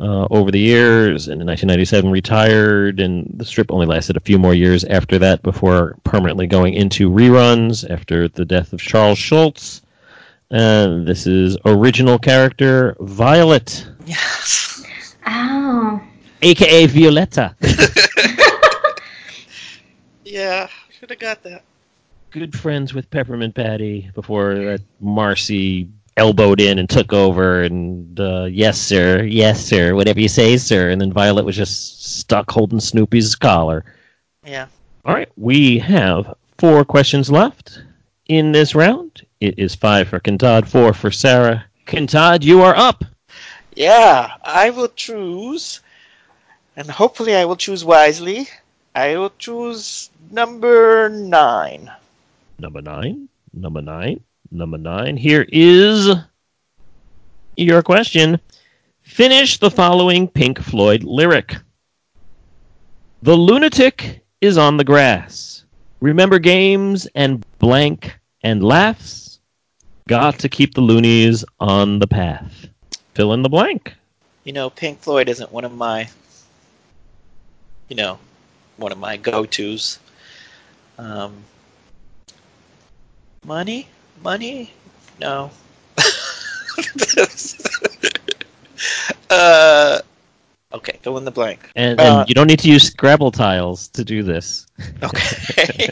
[0.00, 4.38] uh, over the years, and in 1997 retired, and the strip only lasted a few
[4.38, 9.82] more years after that before permanently going into reruns after the death of Charles Schulz.
[10.50, 14.84] Uh, this is original character Violet, Yes.
[15.26, 16.00] Oh,
[16.42, 17.54] aka Violetta.
[20.24, 20.68] Yeah,
[20.98, 21.62] should have got that.
[22.30, 28.44] good friends with Peppermint Patty before that Marcie elbowed in and took over and uh,
[28.44, 32.80] yes sir yes sir whatever you say sir and then Violet was just stuck holding
[32.80, 33.84] Snoopy's collar.
[34.44, 34.66] Yeah.
[35.04, 37.82] All right, we have four questions left
[38.26, 39.26] in this round.
[39.40, 41.64] It is five for Kintad, four for Sarah.
[41.86, 43.04] Kintad, you are up.
[43.74, 45.80] Yeah, I will choose,
[46.76, 48.48] and hopefully I will choose wisely.
[48.94, 51.90] I will choose number nine.
[52.58, 54.22] Number nine, number nine,
[54.52, 55.16] number nine.
[55.16, 56.14] Here is
[57.56, 58.40] your question.
[59.02, 61.56] Finish the following Pink Floyd lyric.
[63.22, 65.64] The lunatic is on the grass.
[66.00, 69.40] Remember games and blank and laughs?
[70.08, 72.68] Got to keep the loonies on the path.
[73.14, 73.94] Fill in the blank.
[74.44, 76.08] You know, Pink Floyd isn't one of my,
[77.88, 78.18] you know,
[78.76, 80.00] one of my go-tos.
[80.98, 81.44] Um,
[83.44, 83.88] money,
[84.22, 84.70] money,
[85.20, 85.50] no.
[89.30, 89.98] uh,
[90.72, 91.70] okay, fill in the blank.
[91.74, 94.66] And, Uh, and you don't need to use Scrabble tiles to do this.
[95.02, 95.90] Okay.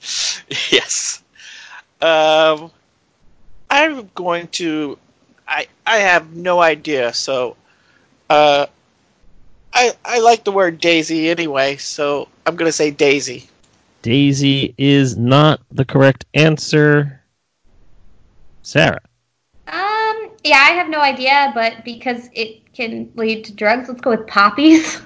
[0.70, 1.22] yes.
[2.00, 2.70] Um,
[3.70, 4.98] I'm going to.
[5.48, 7.12] I I have no idea.
[7.12, 7.56] So,
[8.30, 8.66] uh,
[9.72, 11.76] I I like the word daisy anyway.
[11.76, 13.48] So I'm gonna say daisy.
[14.02, 17.19] Daisy is not the correct answer.
[18.70, 19.00] Sarah.
[19.66, 24.10] um, yeah, I have no idea, but because it can lead to drugs, let's go
[24.10, 25.00] with poppies.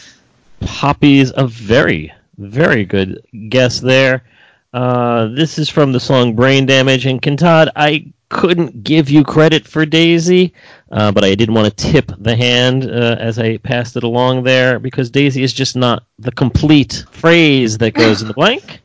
[0.60, 4.24] poppies, a very, very good guess there.
[4.72, 7.04] Uh, this is from the song Brain Damage.
[7.04, 10.54] And Kintad, I couldn't give you credit for Daisy,
[10.90, 14.44] uh, but I didn't want to tip the hand uh, as I passed it along
[14.44, 18.80] there because Daisy is just not the complete phrase that goes in the blank.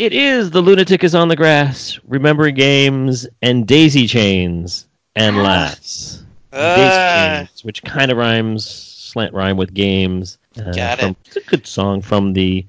[0.00, 5.42] It is The Lunatic is on the Grass, Remembering Games, and Daisy Chains and Ah.
[5.42, 6.22] Laughs.
[6.52, 7.36] Daisy Ah.
[7.40, 10.38] Chains, which kind of rhymes, slant rhyme with games.
[10.58, 11.16] Uh, Got from- it.
[11.26, 12.64] It's a good song from the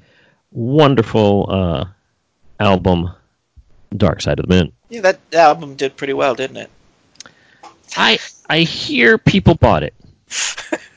[0.51, 1.85] wonderful uh,
[2.59, 3.09] album
[3.95, 4.73] Dark Side of the Moon.
[4.89, 6.69] Yeah, that album did pretty well, didn't it?
[7.95, 8.19] I
[8.49, 9.93] I hear people bought it.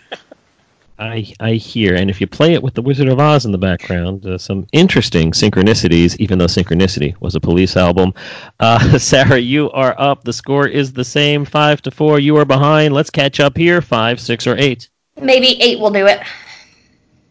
[0.99, 3.59] I I hear, and if you play it with the Wizard of Oz in the
[3.59, 6.17] background, uh, some interesting synchronicities.
[6.19, 8.15] Even though Synchronicity was a Police album,
[8.61, 10.23] uh, Sarah, you are up.
[10.23, 12.21] The score is the same, five to four.
[12.21, 12.95] You are behind.
[12.95, 13.81] Let's catch up here.
[13.81, 14.89] Five, six, or eight.
[15.21, 16.21] Maybe eight will do it.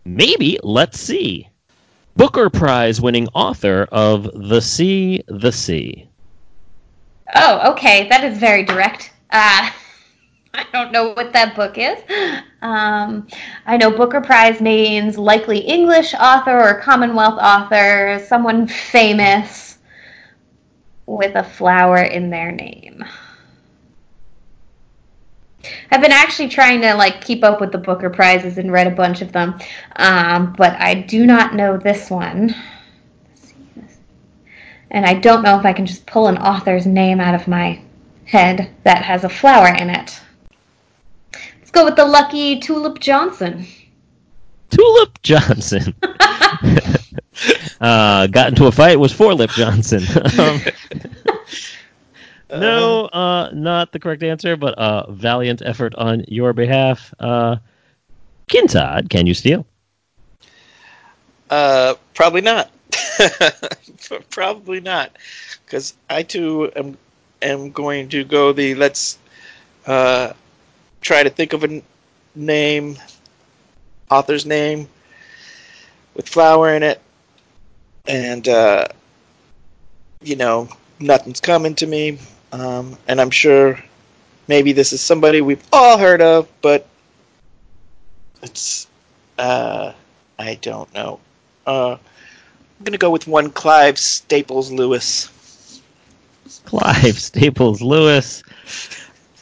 [0.03, 0.59] Maybe.
[0.61, 1.49] Let's see.
[2.15, 6.07] Booker Prize winning author of The Sea, The Sea.
[7.35, 8.07] Oh, okay.
[8.09, 9.11] That is very direct.
[9.31, 9.69] Uh,
[10.55, 11.99] I don't know what that book is.
[12.61, 13.27] Um,
[13.65, 19.79] I know Booker Prize means likely English author or Commonwealth author, someone famous
[21.07, 23.03] with a flower in their name.
[25.91, 28.91] I've been actually trying to like keep up with the Booker prizes and read a
[28.91, 29.59] bunch of them,
[29.95, 32.53] um, but I do not know this one.
[34.91, 37.81] And I don't know if I can just pull an author's name out of my
[38.25, 40.19] head that has a flower in it.
[41.73, 43.65] Let's go with the lucky Tulip Johnson.
[44.69, 45.95] Tulip Johnson.
[47.81, 50.03] uh, got into a fight was Four Lip Johnson.
[50.39, 50.61] um,
[52.51, 57.11] no, uh, not the correct answer, but a valiant effort on your behalf.
[57.19, 57.55] Uh,
[58.47, 59.65] Kintad, can you steal?
[61.49, 62.69] Uh, probably not.
[64.29, 65.17] probably not,
[65.65, 66.99] because I too am
[67.41, 69.17] am going to go the let's
[69.87, 70.33] uh,
[71.03, 71.81] try to think of a
[72.33, 72.97] name,
[74.09, 74.87] author's name
[76.15, 77.01] with flower in it,
[78.07, 78.87] and uh,
[80.21, 82.17] you know nothing's coming to me.
[82.51, 83.79] Um, and I'm sure
[84.47, 86.87] maybe this is somebody we've all heard of, but
[88.41, 88.87] it's
[89.37, 89.93] uh,
[90.39, 91.19] I don't know.
[91.65, 91.97] Uh,
[92.79, 95.29] I'm gonna go with one Clive Staples Lewis.
[96.65, 98.43] Clive Staples Lewis.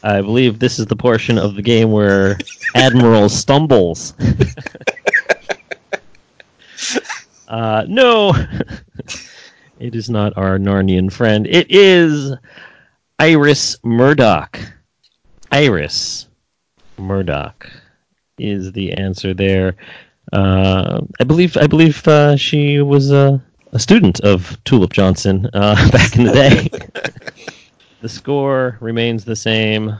[0.02, 2.36] I believe this is the portion of the game where
[2.74, 4.14] Admiral stumbles.
[7.48, 8.34] uh, no,
[9.78, 11.46] it is not our Narnian friend.
[11.46, 12.34] It is
[13.18, 14.58] Iris Murdoch.
[15.52, 16.26] Iris
[16.98, 17.70] Murdoch
[18.38, 19.76] is the answer there.
[20.32, 23.40] Uh, I believe I believe uh, she was a,
[23.72, 26.70] a student of Tulip Johnson uh, back in the day.
[28.02, 29.96] The score remains the same.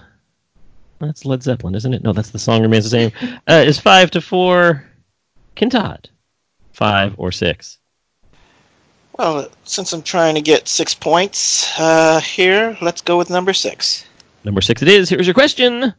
[0.98, 2.02] That's Led Zeppelin, isn't it?
[2.02, 3.12] No, that's the song remains the same.
[3.48, 4.84] Uh, is five to four.
[5.56, 6.06] Kintad,
[6.72, 7.78] five or six.
[9.18, 14.06] Well, since I'm trying to get six points uh, here, let's go with number six.
[14.44, 15.08] Number six it is.
[15.08, 15.92] Here's your question.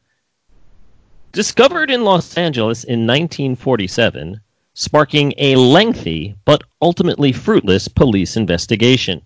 [1.31, 4.39] Discovered in Los Angeles in 1947,
[4.73, 9.21] sparking a lengthy but ultimately fruitless police investigation.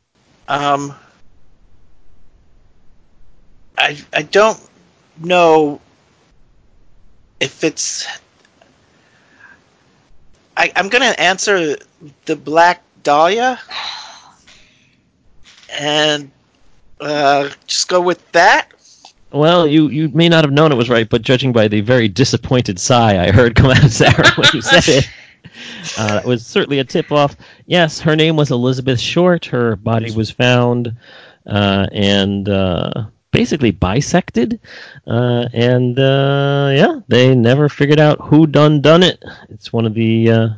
[0.48, 0.94] Um,
[3.78, 4.60] I I don't
[5.20, 5.80] know
[7.40, 8.08] if it's.
[10.56, 11.76] I, I'm gonna answer
[12.26, 13.60] the Black Dahlia,
[15.80, 16.32] and
[17.00, 18.70] uh, just go with that.
[19.32, 22.08] Well, you, you may not have known it was right, but judging by the very
[22.08, 25.10] disappointed sigh I heard come out of Sarah when you said it,
[25.98, 27.36] uh, that was certainly a tip off.
[27.66, 29.46] Yes, her name was Elizabeth Short.
[29.46, 30.96] Her body was found
[31.46, 34.60] uh, and uh, basically bisected.
[35.06, 39.24] Uh, and uh, yeah, they never figured out who done done it.
[39.50, 40.50] It's one of the uh,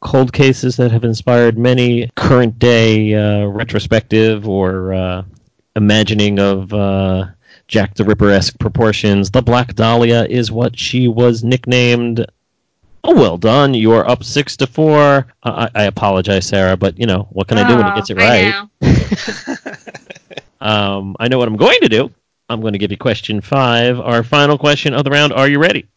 [0.00, 5.22] cold cases that have inspired many current day uh, retrospective or uh,
[5.76, 7.26] imagining of uh,
[7.68, 9.30] Jack the Ripper esque proportions.
[9.30, 12.26] The Black Dahlia is what she was nicknamed.
[13.02, 13.74] Oh, well done.
[13.74, 15.26] You are up six to four.
[15.42, 18.18] I, I apologize, Sarah, but you know what can I do when he gets it
[18.18, 20.08] I right?
[20.60, 20.66] know.
[20.66, 22.10] Um, I know what I'm going to do.
[22.48, 25.32] I'm going to give you question five, our final question of the round.
[25.32, 25.88] Are you ready?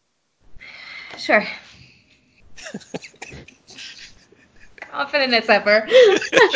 [1.17, 1.45] Sure.
[4.91, 5.87] Confident as ever.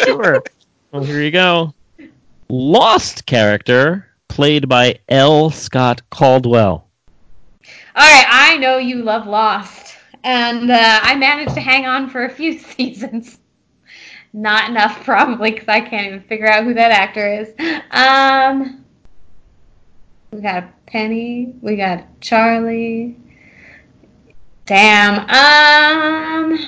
[0.05, 0.41] Sure.
[0.91, 1.73] well, here you go.
[2.49, 5.49] Lost character played by L.
[5.49, 6.87] Scott Caldwell.
[7.93, 12.23] All right, I know you love Lost, and uh, I managed to hang on for
[12.23, 13.40] a few seasons.
[14.33, 17.53] Not enough, probably, because I can't even figure out who that actor is.
[17.91, 18.85] Um,
[20.31, 21.53] we got Penny.
[21.61, 23.17] We got Charlie.
[24.65, 25.19] Damn.
[25.29, 26.59] Um.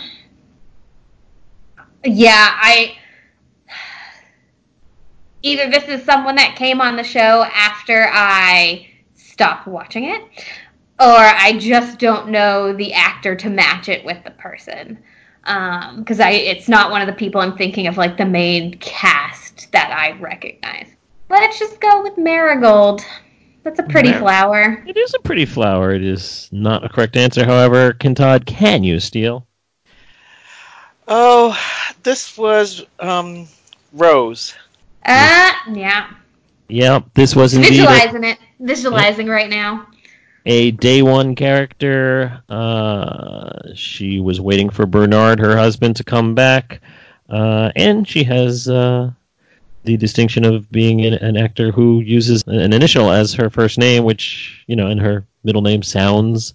[2.04, 2.98] Yeah, I.
[5.44, 10.22] Either this is someone that came on the show after I stopped watching it,
[11.00, 15.00] or I just don't know the actor to match it with the person.
[15.44, 19.72] Because I it's not one of the people I'm thinking of like the main cast
[19.72, 20.88] that I recognize.
[21.30, 23.02] Let's just go with marigold.
[23.64, 24.84] That's a pretty Mar- flower.
[24.86, 25.92] It is a pretty flower.
[25.92, 27.46] It is not a correct answer.
[27.46, 29.48] However, Kintad, can you steal?
[31.08, 31.58] Oh,
[32.04, 33.48] this was um,
[33.94, 34.54] Rose.
[35.06, 36.12] Uh, yeah.
[36.68, 38.38] Yeah, this was indeed a, Visualizing it.
[38.60, 39.88] Visualizing right now.
[40.46, 42.42] A day one character.
[42.50, 46.82] Uh, she was waiting for Bernard, her husband, to come back,
[47.30, 49.12] uh, and she has uh,
[49.84, 54.04] the distinction of being an, an actor who uses an initial as her first name,
[54.04, 56.54] which you know, and her middle name sounds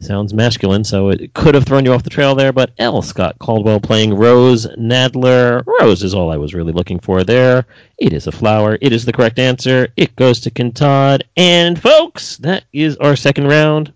[0.00, 2.52] sounds masculine, so it could have thrown you off the trail there.
[2.52, 3.02] But L.
[3.02, 5.64] Scott Caldwell playing Rose Nadler.
[5.66, 7.66] Rose is all I was really looking for there.
[7.98, 8.78] It is a flower.
[8.80, 9.88] It is the correct answer.
[9.96, 11.22] It goes to Kintad.
[11.36, 13.92] And folks, that is our second round.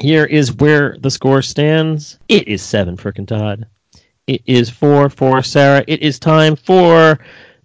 [0.00, 2.18] Here is where the score stands.
[2.28, 3.64] It is seven for Kintad.
[4.26, 5.84] It is four for Sarah.
[5.86, 7.18] It is time for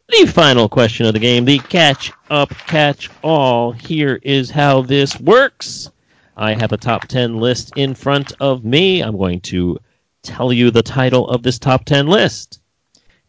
[0.08, 3.72] the final question of the game, the catch up, catch all.
[3.72, 5.90] Here is how this works.
[6.38, 9.02] I have a top 10 list in front of me.
[9.02, 9.80] I'm going to
[10.24, 12.60] tell you the title of this top 10 list.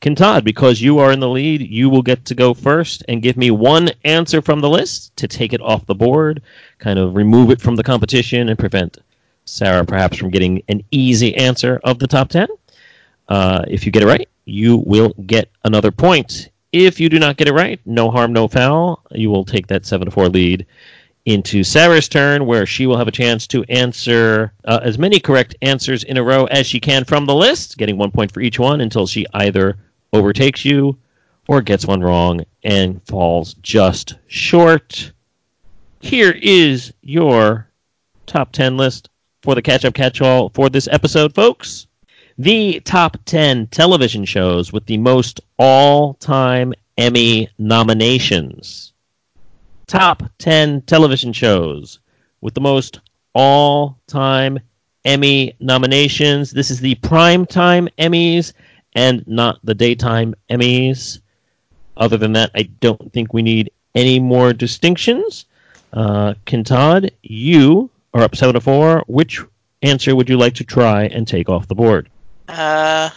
[0.00, 3.36] Kintad, because you are in the lead, you will get to go first and give
[3.36, 6.42] me one answer from the list to take it off the board,
[6.78, 8.98] kind of remove it from the competition and prevent
[9.44, 12.48] Sarah perhaps from getting an easy answer of the top 10.
[13.28, 16.50] Uh, if you get it right, you will get another point.
[16.72, 19.02] If you do not get it right, no harm, no foul.
[19.12, 20.66] You will take that 7 to 4 lead
[21.24, 25.54] into Sarah's turn, where she will have a chance to answer uh, as many correct
[25.62, 28.58] answers in a row as she can from the list, getting one point for each
[28.58, 29.76] one until she either
[30.12, 30.98] overtakes you
[31.48, 35.12] or gets one wrong and falls just short.
[36.00, 37.68] Here is your
[38.26, 39.08] top 10 list
[39.42, 41.86] for the catch up catch all for this episode, folks.
[42.38, 48.91] The top 10 television shows with the most all time Emmy nominations
[49.86, 51.98] top 10 television shows
[52.40, 53.00] with the most
[53.34, 54.58] all time
[55.04, 56.50] Emmy nominations.
[56.50, 58.52] This is the primetime Emmys
[58.94, 61.20] and not the daytime Emmys.
[61.96, 65.46] Other than that, I don't think we need any more distinctions.
[65.92, 69.04] Uh, Kintad, you are up 7 to 4.
[69.06, 69.40] Which
[69.82, 72.08] answer would you like to try and take off the board?
[72.48, 73.10] Uh,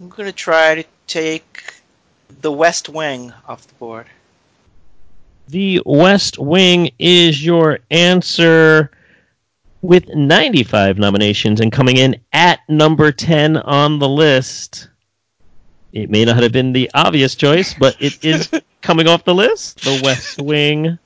[0.00, 1.74] I'm gonna try to take
[2.40, 4.06] the West Wing off the board.
[5.50, 8.92] The West Wing is your answer
[9.82, 14.90] with 95 nominations and coming in at number 10 on the list.
[15.92, 18.48] It may not have been the obvious choice, but it is
[18.80, 19.80] coming off the list.
[19.82, 20.96] The West Wing.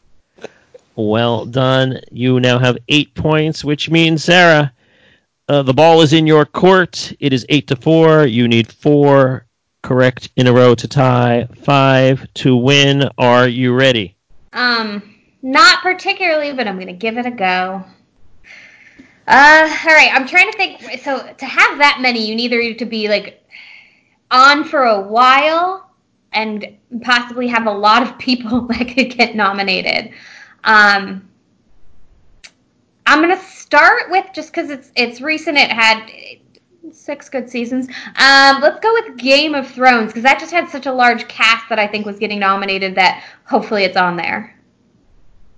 [0.94, 2.00] Well done.
[2.10, 4.74] You now have eight points, which means, Sarah,
[5.48, 7.14] uh, the ball is in your court.
[7.18, 8.26] It is eight to four.
[8.26, 9.46] You need four
[9.80, 13.08] correct in a row to tie, five to win.
[13.16, 14.13] Are you ready?
[14.54, 17.84] Um, not particularly, but I'm gonna give it a go.
[19.26, 20.10] Uh, all right.
[20.12, 20.80] I'm trying to think.
[21.02, 23.42] So to have that many, you need to be like
[24.30, 25.90] on for a while
[26.32, 30.12] and possibly have a lot of people that could get nominated.
[30.64, 31.28] Um,
[33.06, 35.58] I'm gonna start with just because it's it's recent.
[35.58, 36.10] It had
[36.92, 37.88] six good seasons.
[38.16, 41.68] Um, let's go with Game of Thrones because that just had such a large cast
[41.68, 42.94] that I think was getting nominated.
[42.94, 44.54] That hopefully it's on there.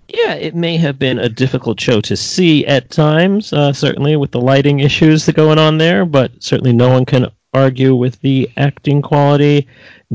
[0.08, 4.30] Yeah, it may have been a difficult show to see at times, uh, certainly with
[4.30, 8.48] the lighting issues that going on there, but certainly no one can argue with the
[8.56, 9.66] acting quality.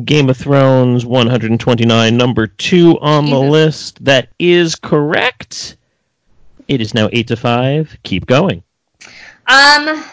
[0.05, 3.51] Game of Thrones 129, number two on the Jesus.
[3.51, 4.05] list.
[4.05, 5.75] That is correct.
[6.69, 7.97] It is now eight to five.
[8.03, 8.63] Keep going.
[9.47, 10.05] Um,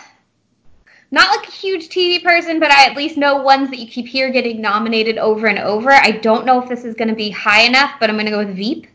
[1.11, 4.07] not like a huge TV person, but I at least know ones that you keep
[4.07, 5.91] here getting nominated over and over.
[5.91, 8.33] I don't know if this is going to be high enough, but I'm going to
[8.33, 8.87] go with Veep.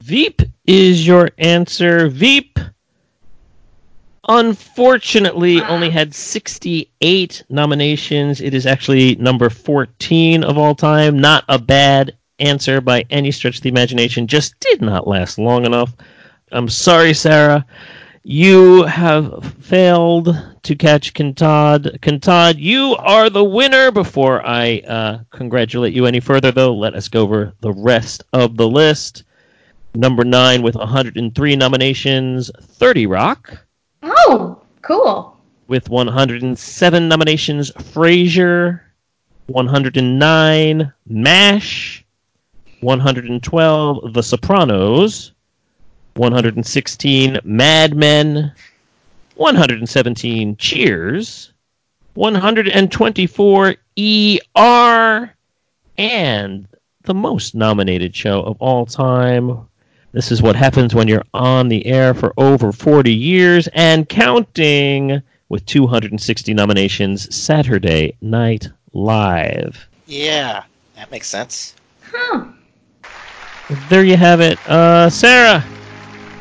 [0.00, 2.08] Veep is your answer.
[2.08, 2.58] Veep,
[4.28, 5.68] unfortunately, Wow.
[5.68, 8.40] only had 68 nominations.
[8.40, 11.18] It is actually number 14 of all time.
[11.18, 14.26] Not a bad answer by any stretch of the imagination.
[14.26, 15.94] Just did not last long enough.
[16.52, 17.66] I'm sorry, Sarah.
[18.28, 22.00] You have failed to catch Kintad.
[22.00, 23.92] Kintad, you are the winner.
[23.92, 28.56] Before I uh, congratulate you any further, though, let us go over the rest of
[28.56, 29.22] the list.
[29.94, 33.64] Number nine with 103 nominations, 30 Rock.
[34.02, 35.38] Oh, cool.
[35.68, 38.80] With 107 nominations, Frasier.
[39.46, 42.04] 109, MASH.
[42.80, 45.30] 112, The Sopranos.
[46.16, 48.52] 116, Mad Men.
[49.36, 51.52] 117 Cheers,
[52.14, 55.34] 124 ER,
[55.98, 56.68] and
[57.02, 59.66] the most nominated show of all time.
[60.12, 65.22] This is what happens when you're on the air for over 40 years and counting
[65.50, 69.86] with 260 nominations Saturday Night Live.
[70.06, 70.64] Yeah,
[70.94, 71.74] that makes sense.
[72.10, 72.46] Huh.
[73.90, 74.58] There you have it.
[74.66, 75.62] Uh, Sarah,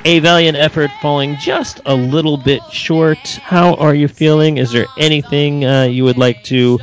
[0.06, 3.18] a valiant effort falling just a little bit short.
[3.42, 4.58] How are you feeling?
[4.58, 6.80] Is there anything uh, you would like to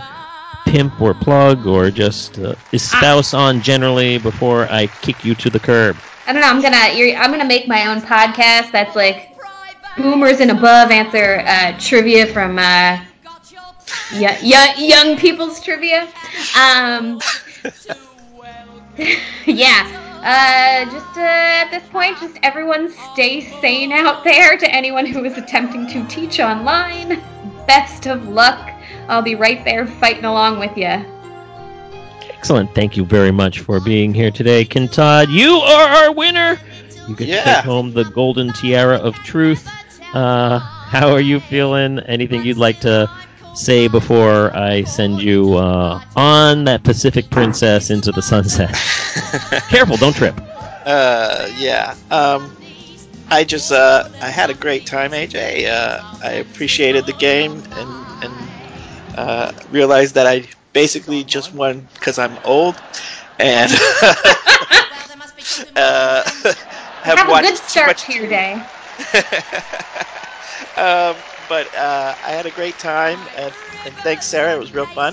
[0.67, 5.61] pimp or plug or just uh, espouse on generally before I kick you to the
[5.61, 5.97] curb?
[6.27, 6.49] I don't know.
[6.49, 9.31] I'm gonna you're, I'm gonna make my own podcast that's like
[9.97, 12.99] boomers and above answer uh, trivia from uh,
[14.15, 16.09] yeah, yeah, young people's trivia.
[16.59, 17.21] Um,
[19.47, 20.02] yeah.
[20.23, 24.57] Uh, just uh, at this point, just everyone stay sane out there.
[24.57, 27.21] To anyone who is attempting to teach online,
[27.67, 28.71] best of luck.
[29.09, 31.05] I'll be right there fighting along with you.
[32.29, 32.73] Excellent.
[32.75, 35.29] Thank you very much for being here today, Kintad.
[35.31, 36.57] You are our winner.
[37.09, 37.45] You get Yeah.
[37.45, 39.69] to take home the golden tiara of truth.
[40.15, 41.99] Uh, how are you feeling?
[42.01, 43.11] Anything you'd like to
[43.53, 48.71] say before I send you uh, on that Pacific Princess into the sunset?
[49.69, 50.41] Careful, don't trip.
[50.85, 51.95] Uh, yeah.
[52.11, 52.57] Um,
[53.31, 55.67] I just uh, I had a great time, AJ.
[55.69, 58.53] Uh, I appreciated the game and and
[59.15, 62.83] uh, realized that I basically just won because I'm old
[63.39, 63.71] and
[65.77, 66.23] uh,
[67.03, 68.65] have, Have a watched good too start much to your day.
[70.77, 71.17] um,
[71.53, 74.55] but uh, I had a great time, and, and thanks, Sarah.
[74.55, 75.13] It was real fun.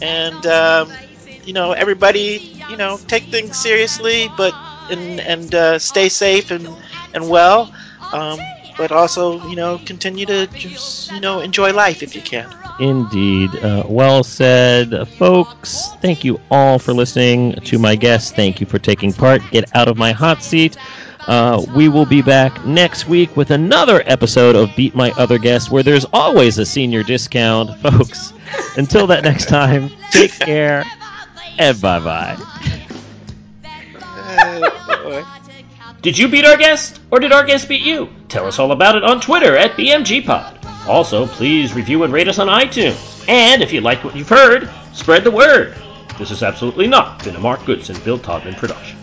[0.00, 0.96] And um,
[1.42, 4.54] you know, everybody, you know, take things seriously, but
[4.88, 6.68] and and uh, stay safe and
[7.14, 7.72] and well.
[8.12, 8.46] Um,
[8.76, 12.48] but also, you know, continue to just you know enjoy life if you can.
[12.78, 13.56] Indeed.
[13.56, 15.96] Uh, well said, folks.
[16.00, 18.30] Thank you all for listening to my guests.
[18.30, 19.42] Thank you for taking part.
[19.50, 20.76] Get out of my hot seat.
[21.26, 25.70] Uh, we will be back next week with another episode of Beat My Other Guest,
[25.70, 28.32] where there's always a senior discount, folks.
[28.76, 30.84] Until that next time, take care
[31.58, 32.36] and bye bye.
[36.02, 38.08] Did you beat our guest, or did our guest beat you?
[38.28, 40.86] Tell us all about it on Twitter at BMGPod.
[40.86, 43.28] Also, please review and rate us on iTunes.
[43.28, 45.76] And if you like what you've heard, spread the word.
[46.16, 48.96] This has absolutely not been a Mark Goodson Bill Todman production.